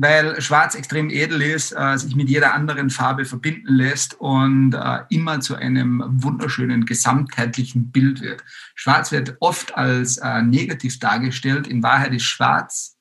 [0.00, 5.00] weil Schwarz extrem edel ist, äh, sich mit jeder anderen Farbe verbinden lässt und äh,
[5.10, 8.44] immer zu einem wunderschönen gesamtheitlichen Bild wird.
[8.76, 11.66] Schwarz wird oft als äh, negativ dargestellt.
[11.66, 12.96] In Wahrheit ist Schwarz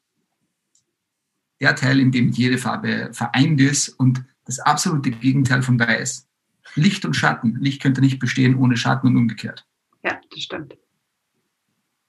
[1.61, 6.27] der Teil, in dem jede Farbe vereint ist und das absolute Gegenteil von Weiß.
[6.75, 7.57] Licht und Schatten.
[7.59, 9.65] Licht könnte nicht bestehen ohne Schatten und umgekehrt.
[10.03, 10.77] Ja, das stimmt.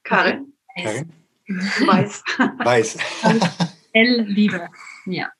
[0.05, 0.55] Karin?
[0.75, 1.13] Karin?
[1.47, 2.23] Weiß.
[2.59, 2.99] Weiß.
[3.93, 4.69] L Liebe,
[5.07, 5.31] ja.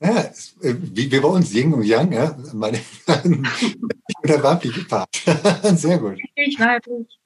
[0.00, 2.36] Ja, äh, wie, wie bei uns, Ying und Yang, ja.
[2.52, 2.80] Meine,
[4.24, 5.08] der weibliche Part.
[5.78, 6.18] Sehr gut.
[6.34, 7.18] Ich weiblich.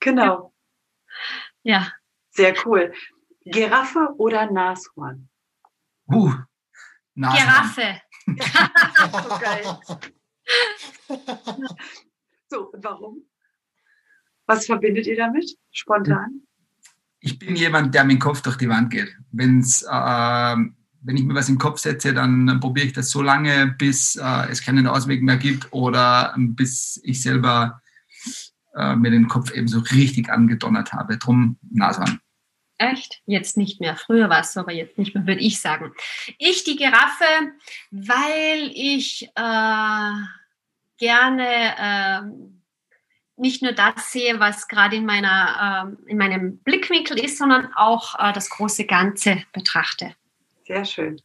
[0.00, 0.52] Genau.
[1.62, 1.92] Ja.
[2.30, 2.92] Sehr cool.
[3.44, 5.28] Giraffe oder Nashorn?
[6.06, 6.34] Uh,
[7.18, 7.46] Nashorn.
[7.46, 8.00] Giraffe.
[9.22, 9.78] so geil.
[12.50, 13.24] So, warum?
[14.46, 15.58] Was verbindet ihr damit?
[15.70, 16.48] Spontan?
[17.20, 19.14] ich bin jemand, der mit dem Kopf durch die Wand geht.
[19.32, 20.56] Wenn's, äh,
[21.00, 24.16] wenn ich mir was in den Kopf setze, dann probiere ich das so lange, bis
[24.16, 27.80] äh, es keinen Ausweg mehr gibt oder bis ich selber
[28.74, 31.18] äh, mir den Kopf eben so richtig angedonnert habe.
[31.18, 32.20] Drum Nashorn.
[32.78, 33.20] Echt?
[33.26, 33.96] Jetzt nicht mehr.
[33.96, 35.92] Früher war es so, aber jetzt nicht mehr, würde ich sagen.
[36.38, 37.52] Ich die Giraffe,
[37.90, 40.12] weil ich äh,
[40.98, 42.62] gerne ähm,
[43.36, 48.32] nicht nur das sehe, was gerade in, äh, in meinem Blickwinkel ist, sondern auch äh,
[48.32, 50.14] das große Ganze betrachte.
[50.66, 51.20] Sehr schön.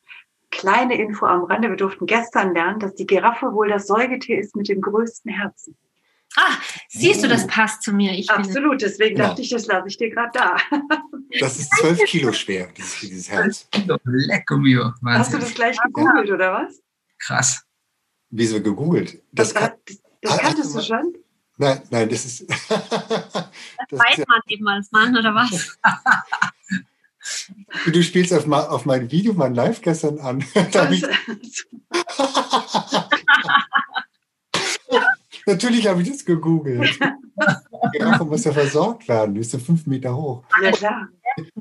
[0.50, 1.70] Kleine Info am Rande.
[1.70, 5.76] Wir durften gestern lernen, dass die Giraffe wohl das Säugetier ist mit dem größten Herzen.
[6.36, 6.58] Ah,
[6.90, 8.12] siehst du, das passt zu mir.
[8.14, 9.28] Ich Absolut, deswegen ja.
[9.28, 10.58] dachte ich, das lasse ich dir gerade da.
[11.40, 13.68] Das ist zwölf Kilo schwer, dieses, dieses Herz.
[14.04, 14.94] Lecker mir.
[15.04, 16.36] Hast du das gleich gegoogelt, ja.
[16.36, 16.80] oder was?
[17.18, 17.64] Krass.
[18.30, 19.20] Wieso gegoogelt?
[19.32, 21.16] Das, das, das, das kanntest du schon?
[21.58, 22.48] Nein, nein, das ist.
[22.48, 25.76] das, das weiß man eben als Mann, oder was?
[27.86, 30.44] Du spielst auf, auf mein Video, mein Live gestern an.
[35.46, 37.00] ich, Natürlich habe ich das gegoogelt.
[37.94, 39.36] Die Giraffe muss ja versorgt werden.
[39.36, 40.44] Die ist ja fünf Meter hoch.
[40.62, 41.08] Ja, klar.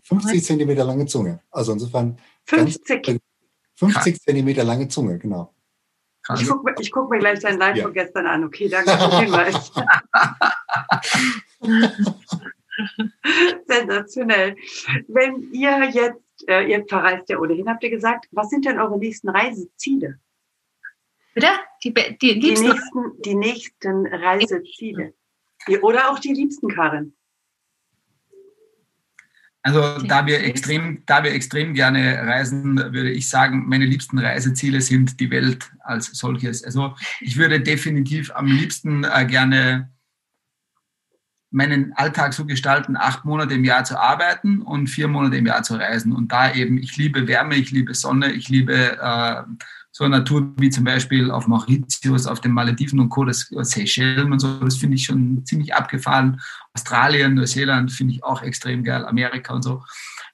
[0.04, 1.40] 50 Zentimeter lange Zunge.
[1.50, 2.18] Also insofern.
[2.46, 3.20] 50.
[3.74, 5.54] 50 Zentimeter lange Zunge, genau.
[6.34, 7.82] Ich gucke guck mir gleich dein Live ja.
[7.84, 8.44] von gestern an.
[8.44, 9.72] Okay, danke für den Hinweis.
[13.66, 14.56] Sensationell.
[15.08, 18.98] Wenn ihr jetzt, äh, ihr verreist ja ohnehin, habt ihr gesagt, was sind denn eure
[18.98, 20.20] nächsten Reiseziele?
[21.34, 21.48] Bitte?
[21.84, 25.14] Die, die, die, die nächsten, die nächsten Reiseziele.
[25.80, 27.14] Oder auch die liebsten, Karin.
[29.64, 34.80] Also da wir extrem, da wir extrem gerne reisen, würde ich sagen, meine liebsten Reiseziele
[34.80, 36.64] sind die Welt als solches.
[36.64, 39.92] Also ich würde definitiv am liebsten äh, gerne
[41.52, 45.62] meinen Alltag so gestalten, acht Monate im Jahr zu arbeiten und vier Monate im Jahr
[45.62, 46.12] zu reisen.
[46.12, 49.42] Und da eben, ich liebe Wärme, ich liebe Sonne, ich liebe äh,
[49.92, 54.40] so Natur wie zum Beispiel auf Mauritius, auf den Malediven und Co., das Seychellen und
[54.40, 56.40] so, das finde ich schon ziemlich abgefahren.
[56.72, 59.84] Australien, Neuseeland finde ich auch extrem geil, Amerika und so.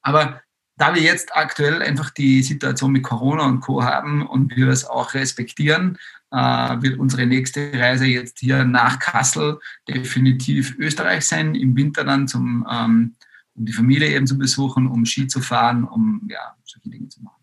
[0.02, 0.40] Aber
[0.76, 3.82] da wir jetzt aktuell einfach die Situation mit Corona und Co.
[3.82, 5.98] haben und wir das auch respektieren,
[6.30, 6.36] äh,
[6.80, 12.64] wird unsere nächste Reise jetzt hier nach Kassel definitiv Österreich sein, im Winter dann zum,
[12.70, 13.16] ähm,
[13.54, 17.22] um die Familie eben zu besuchen, um Ski zu fahren, um ja, solche Dinge zu
[17.22, 17.37] machen.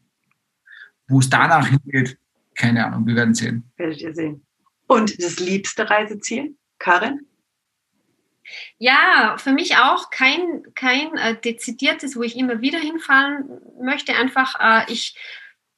[1.08, 2.18] Wo es danach hingeht,
[2.56, 3.72] keine Ahnung, wir werden sehen.
[3.78, 4.46] Werdet ihr sehen.
[4.88, 7.28] Und das liebste Reiseziel, Karin?
[8.78, 13.46] Ja, für mich auch kein, kein äh, dezidiertes, wo ich immer wieder hinfahren
[13.82, 14.14] möchte.
[14.16, 15.16] Einfach, äh, ich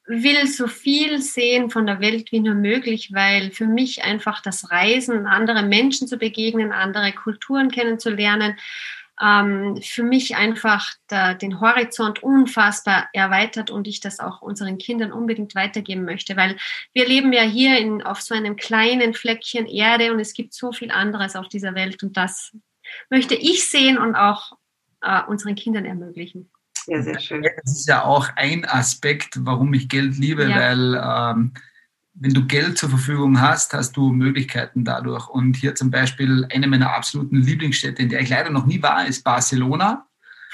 [0.05, 4.71] will so viel sehen von der Welt wie nur möglich, weil für mich einfach das
[4.71, 8.57] Reisen, andere Menschen zu begegnen, andere Kulturen kennenzulernen,
[9.21, 15.11] ähm, für mich einfach da, den Horizont unfassbar erweitert und ich das auch unseren Kindern
[15.11, 16.57] unbedingt weitergeben möchte, weil
[16.93, 20.71] wir leben ja hier in, auf so einem kleinen Fleckchen Erde und es gibt so
[20.71, 22.55] viel anderes auf dieser Welt und das
[23.09, 24.53] möchte ich sehen und auch
[25.01, 26.49] äh, unseren Kindern ermöglichen.
[26.87, 27.43] Ja, sehr schön.
[27.43, 30.55] Das ist ja auch ein Aspekt, warum ich Geld liebe, ja.
[30.55, 31.53] weil ähm,
[32.19, 35.27] wenn du Geld zur Verfügung hast, hast du Möglichkeiten dadurch.
[35.27, 39.05] Und hier zum Beispiel eine meiner absoluten Lieblingsstädte, in der ich leider noch nie war,
[39.05, 40.05] ist Barcelona.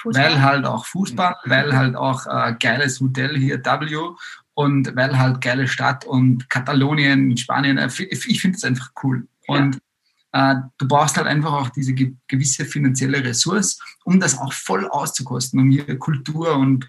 [0.02, 0.24] Fußball.
[0.24, 3.98] Weil halt auch Fußball, weil halt auch äh, geiles Hotel hier W
[4.54, 7.78] und weil halt geile Stadt und Katalonien in Spanien.
[7.78, 9.26] Äh, ich finde es einfach cool.
[9.48, 9.80] Und
[10.34, 10.52] ja.
[10.52, 14.88] äh, du brauchst halt einfach auch diese ge gewisse finanzielle Ressource, um das auch voll
[14.90, 16.86] auszukosten, um hier Kultur und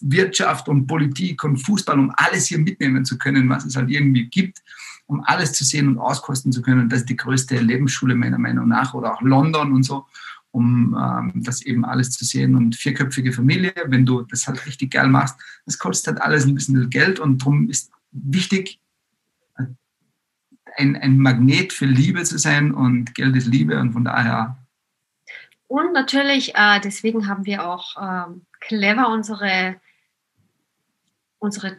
[0.00, 4.26] Wirtschaft und Politik und Fußball, um alles hier mitnehmen zu können, was es halt irgendwie
[4.26, 4.62] gibt,
[5.06, 6.88] um alles zu sehen und auskosten zu können.
[6.88, 10.06] Das ist die größte Lebensschule meiner Meinung nach oder auch London und so,
[10.50, 12.54] um ähm, das eben alles zu sehen.
[12.54, 16.54] Und vierköpfige Familie, wenn du das halt richtig geil machst, das kostet halt alles ein
[16.54, 18.80] bisschen Geld und darum ist wichtig,
[20.78, 24.58] ein, ein Magnet für Liebe zu sein und Geld ist Liebe und von daher
[25.68, 29.76] und natürlich, äh, deswegen haben wir auch äh, clever unsere
[31.46, 31.78] unsere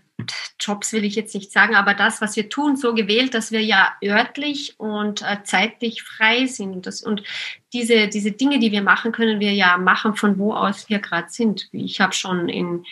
[0.59, 3.61] Jobs will ich jetzt nicht sagen, aber das, was wir tun, so gewählt, dass wir
[3.61, 6.74] ja örtlich und äh, zeitlich frei sind.
[6.74, 7.24] Und, das, und
[7.74, 11.30] diese, diese Dinge, die wir machen, können wir ja machen, von wo aus wir gerade
[11.30, 11.70] sind.
[11.72, 12.86] Ich habe schon in,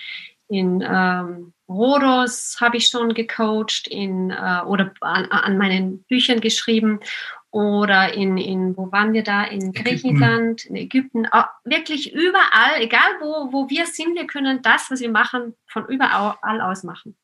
[0.48, 7.00] in ähm, Rhodos habe ich schon gecoacht in, äh, oder an, an meinen Büchern geschrieben
[7.56, 9.46] oder in, in, wo waren wir da?
[9.46, 14.92] In Griechenland, in Ägypten, auch wirklich überall, egal wo, wo wir sind, wir können das,
[14.92, 17.16] was wir machen, von überall aus machen.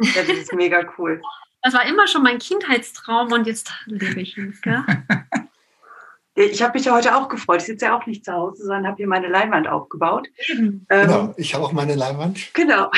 [0.00, 1.20] Ja, das ist mega cool.
[1.60, 4.58] Das war immer schon mein Kindheitstraum und jetzt lebe ich ihn.
[4.62, 4.82] Gell?
[6.34, 7.60] Ich habe mich ja heute auch gefreut.
[7.60, 10.28] Ich sitze ja auch nicht zu Hause, sondern habe hier meine Leinwand aufgebaut.
[10.48, 12.54] Ähm, genau, ich habe auch meine Leinwand.
[12.54, 12.90] Genau.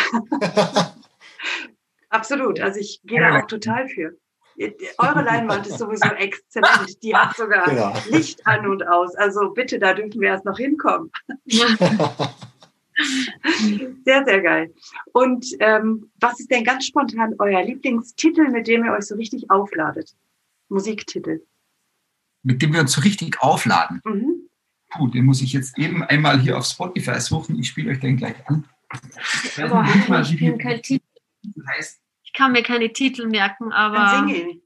[2.11, 2.61] Absolut.
[2.61, 4.16] Also ich gehe da auch total für.
[4.99, 7.03] Eure Leinwand ist sowieso exzellent.
[7.03, 7.93] Die hat sogar genau.
[8.11, 9.15] Licht an und aus.
[9.17, 11.11] Also bitte, da dürfen wir erst noch hinkommen.
[14.05, 14.73] sehr, sehr geil.
[15.13, 19.51] Und ähm, was ist denn ganz spontan euer Lieblingstitel, mit dem ihr euch so richtig
[19.51, 20.15] aufladet?
[20.69, 21.43] Musiktitel.
[22.43, 24.01] Mit dem wir uns so richtig aufladen?
[24.05, 24.49] Mhm.
[24.91, 27.59] Puh, den muss ich jetzt eben einmal hier auf Spotify suchen.
[27.59, 28.69] Ich spiele euch den gleich an.
[29.61, 29.85] Aber
[30.23, 31.05] ich bin kein Titel.
[31.67, 32.01] Heißt,
[32.35, 33.97] kann mir keine Titel merken, aber.
[33.97, 34.62] Dann sing ihn.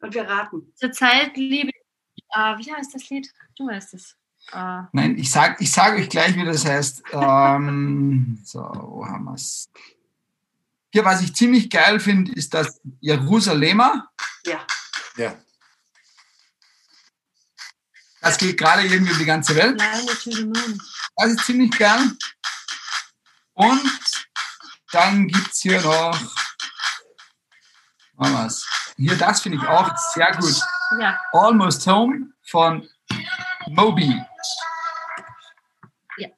[0.00, 0.72] Und wir raten.
[0.74, 2.24] Zurzeit liebe ich.
[2.34, 3.32] Äh, wie heißt das Lied?
[3.56, 4.16] Du weißt es.
[4.52, 7.02] Äh, Nein, ich sage ich sag euch gleich, wie das heißt.
[7.12, 9.70] Ähm, so, wo haben wir es?
[10.92, 14.08] Hier, was ich ziemlich geil finde, ist das Jerusalemer.
[14.44, 14.60] Ja.
[15.16, 15.36] Ja.
[18.20, 19.80] Das geht gerade irgendwie um die ganze Welt.
[21.16, 22.16] Das ist ziemlich geil.
[23.52, 24.26] Und
[24.90, 26.45] dann gibt es hier noch
[28.16, 28.66] Mamas.
[28.96, 30.54] Hier, das finde ich auch sehr gut.
[31.00, 31.20] Ja.
[31.32, 32.88] Almost Home von
[33.68, 34.22] Moby.
[36.16, 36.28] Ja.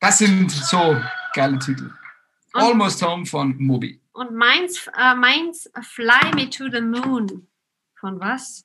[0.00, 1.00] Das sind so
[1.34, 1.92] geile Titel.
[2.52, 4.00] Und, Almost Home von Moby.
[4.12, 7.46] Und meins, äh, meins Fly Me to the Moon.
[8.00, 8.64] Von was?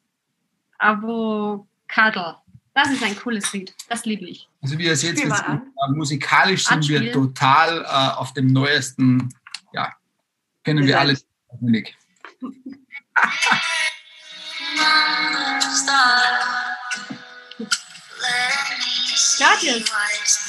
[0.80, 2.38] Avocado.
[2.74, 3.74] Das ist ein cooles Lied.
[3.88, 4.50] Das liebe ich.
[4.62, 5.44] Also wie ihr seht, jetzt,
[5.90, 7.04] musikalisch sind Anspielen.
[7.04, 9.30] wir total äh, auf dem neuesten,
[9.74, 9.94] ja,
[10.64, 11.28] kennen wir alles.
[19.38, 19.84] Guardian.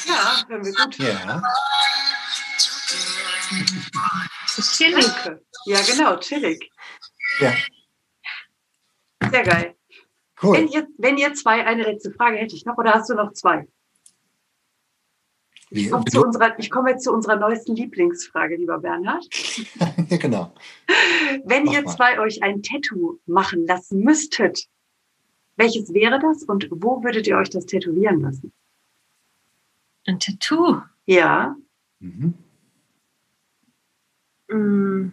[0.06, 0.98] Ja, hören wir gut.
[0.98, 1.42] Ja.
[4.76, 5.06] Chillig.
[5.66, 6.70] Ja, genau, chillig.
[7.40, 7.54] Ja.
[9.30, 9.76] Sehr geil.
[10.42, 10.58] Cool.
[10.58, 13.32] Wenn ihr, wenn ihr zwei, eine letzte Frage hätte ich noch, oder hast du noch
[13.32, 13.66] zwei?
[15.76, 19.26] Ich komme, zu unserer, ich komme jetzt zu unserer neuesten Lieblingsfrage, lieber Bernhard.
[20.08, 20.54] ja, genau.
[21.44, 22.20] Wenn Mach ihr zwei mal.
[22.20, 24.68] euch ein Tattoo machen lassen müsstet,
[25.56, 28.52] welches wäre das und wo würdet ihr euch das tätowieren lassen?
[30.06, 30.80] Ein Tattoo?
[31.06, 31.56] Ja.
[31.98, 32.34] Mhm.
[34.48, 35.12] Mm.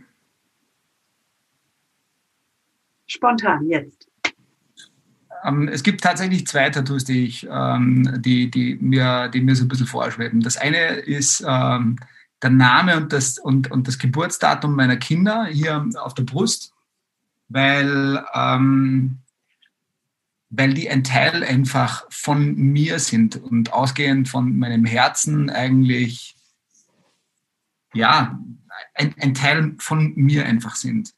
[3.07, 4.00] Spontan, jetzt.
[5.43, 9.65] Ähm, es gibt tatsächlich zwei Tattoos, die, ich, ähm, die, die, mir, die mir so
[9.65, 10.41] ein bisschen vorschweben.
[10.41, 11.97] Das eine ist ähm,
[12.41, 16.73] der Name und das, und, und das Geburtsdatum meiner Kinder hier auf der Brust,
[17.49, 19.19] weil, ähm,
[20.49, 26.35] weil die ein Teil einfach von mir sind und ausgehend von meinem Herzen eigentlich,
[27.93, 28.39] ja,
[28.95, 31.13] ein, ein Teil von mir einfach sind.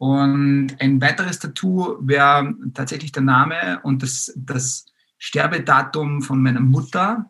[0.00, 4.86] Und ein weiteres Tattoo wäre tatsächlich der Name und das, das
[5.18, 7.28] Sterbedatum von meiner Mutter,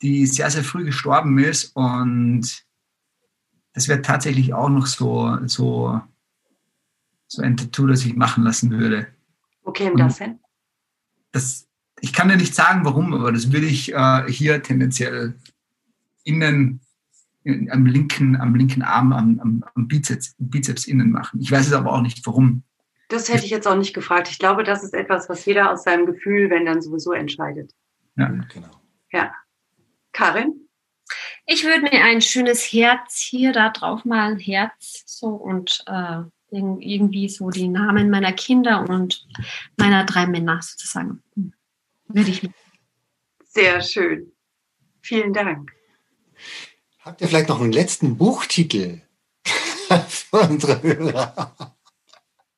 [0.00, 1.74] die sehr, sehr früh gestorben ist.
[1.74, 2.64] Und
[3.72, 6.00] das wäre tatsächlich auch noch so, so,
[7.26, 9.08] so ein Tattoo, das ich machen lassen würde.
[9.64, 10.38] Wo käme das hin?
[11.32, 11.66] Das,
[12.00, 15.34] ich kann dir nicht sagen, warum, aber das würde ich äh, hier tendenziell
[16.22, 16.78] innen
[17.44, 21.40] am linken, am linken Arm, am, am, am Bizeps, Bizeps innen machen.
[21.40, 22.62] Ich weiß es aber auch nicht, warum.
[23.08, 24.28] Das hätte ich jetzt auch nicht gefragt.
[24.30, 27.72] Ich glaube, das ist etwas, was jeder aus seinem Gefühl, wenn dann sowieso entscheidet.
[28.16, 28.70] Ja, genau.
[29.12, 29.32] Ja.
[30.12, 30.68] Karin?
[31.46, 37.28] Ich würde mir ein schönes Herz hier da drauf malen, Herz so und äh, irgendwie
[37.28, 39.26] so die Namen meiner Kinder und
[39.76, 41.22] meiner drei Männer sozusagen.
[42.08, 42.48] Würde ich.
[43.44, 44.32] Sehr schön.
[45.02, 45.73] Vielen Dank.
[47.04, 49.02] Habt ihr vielleicht noch einen letzten Buchtitel
[50.08, 51.54] für unsere Hörer?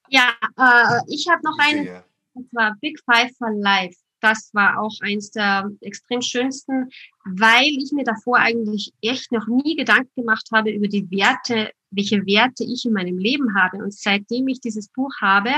[0.08, 1.88] Ja, äh, ich habe noch einen,
[2.34, 3.98] und zwar Big Five for Life.
[4.20, 6.90] Das war auch eins der extrem schönsten,
[7.24, 12.24] weil ich mir davor eigentlich echt noch nie Gedanken gemacht habe über die Werte, welche
[12.24, 13.78] Werte ich in meinem Leben habe.
[13.78, 15.50] Und seitdem ich dieses Buch habe,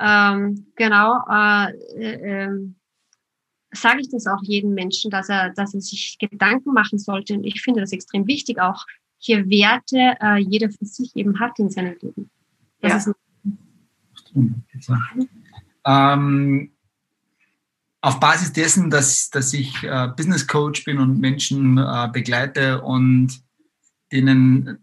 [0.00, 2.74] ähm, genau, äh, äh, ähm,
[3.74, 7.34] sage ich das auch jedem Menschen, dass er, dass er sich Gedanken machen sollte.
[7.34, 8.84] Und ich finde das extrem wichtig, auch
[9.18, 12.30] hier Werte äh, jeder für sich eben hat in seinem Leben.
[12.80, 13.10] Das
[14.34, 15.02] ja.
[15.86, 16.70] ähm,
[18.02, 23.42] auf Basis dessen, dass, dass ich äh, Business Coach bin und Menschen äh, begleite und
[24.12, 24.78] denen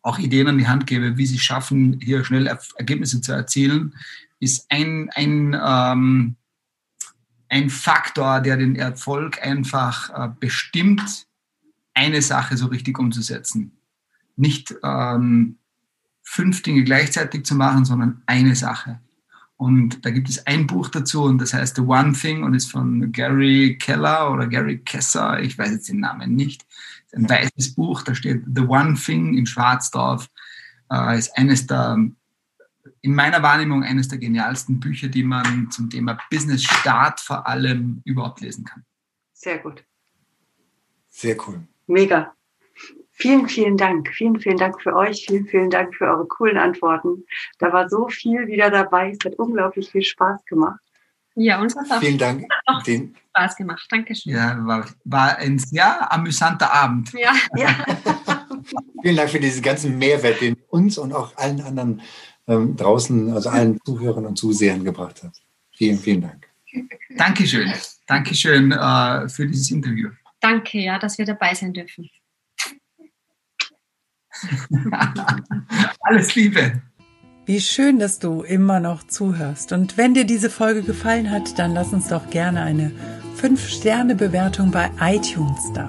[0.00, 2.46] auch Ideen an die Hand gebe, wie sie schaffen, hier schnell
[2.76, 3.94] Ergebnisse zu erzielen,
[4.40, 6.36] ist ein, ein ähm,
[7.54, 11.28] ein Faktor, der den Erfolg einfach äh, bestimmt,
[11.94, 13.78] eine Sache so richtig umzusetzen.
[14.34, 15.58] Nicht ähm,
[16.24, 18.98] fünf Dinge gleichzeitig zu machen, sondern eine Sache.
[19.56, 22.72] Und da gibt es ein Buch dazu und das heißt The One Thing und ist
[22.72, 26.66] von Gary Keller oder Gary Kesser, ich weiß jetzt den Namen nicht.
[27.14, 30.28] ein weißes Buch, da steht The One Thing in schwarz drauf.
[30.90, 31.98] Äh, ist eines der
[33.04, 38.00] in meiner Wahrnehmung eines der genialsten Bücher, die man zum Thema Business Start vor allem
[38.06, 38.82] überhaupt lesen kann.
[39.34, 39.84] Sehr gut.
[41.10, 41.60] Sehr cool.
[41.86, 42.32] Mega.
[43.10, 44.08] Vielen, vielen Dank.
[44.08, 45.26] Vielen, vielen Dank für euch.
[45.26, 47.24] Vielen, vielen Dank für eure coolen Antworten.
[47.58, 49.10] Da war so viel wieder dabei.
[49.10, 50.80] Es hat unglaublich viel Spaß gemacht.
[51.36, 52.46] Ja, uns hat auch vielen Dank.
[52.64, 53.86] Auch Den, Spaß gemacht.
[53.90, 54.32] Dankeschön.
[54.32, 57.12] Ja, war, war ein sehr amüsanter Abend.
[57.12, 57.68] Ja, ja.
[59.02, 62.00] vielen Dank für diesen ganzen Mehrwert, den uns und auch allen anderen
[62.46, 65.32] ähm, draußen, also allen Zuhörern und Zusehern gebracht hat.
[65.72, 66.48] Vielen, vielen Dank.
[67.16, 67.72] Dankeschön.
[68.06, 70.10] Dankeschön äh, für dieses Interview.
[70.40, 72.10] Danke, ja, dass wir dabei sein dürfen.
[76.00, 76.82] Alles Liebe.
[77.46, 79.72] Wie schön, dass du immer noch zuhörst.
[79.72, 82.90] Und wenn dir diese Folge gefallen hat, dann lass uns doch gerne eine
[83.40, 85.88] 5-Sterne-Bewertung bei iTunes da.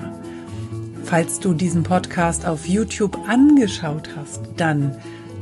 [1.05, 4.97] Falls du diesen Podcast auf YouTube angeschaut hast, dann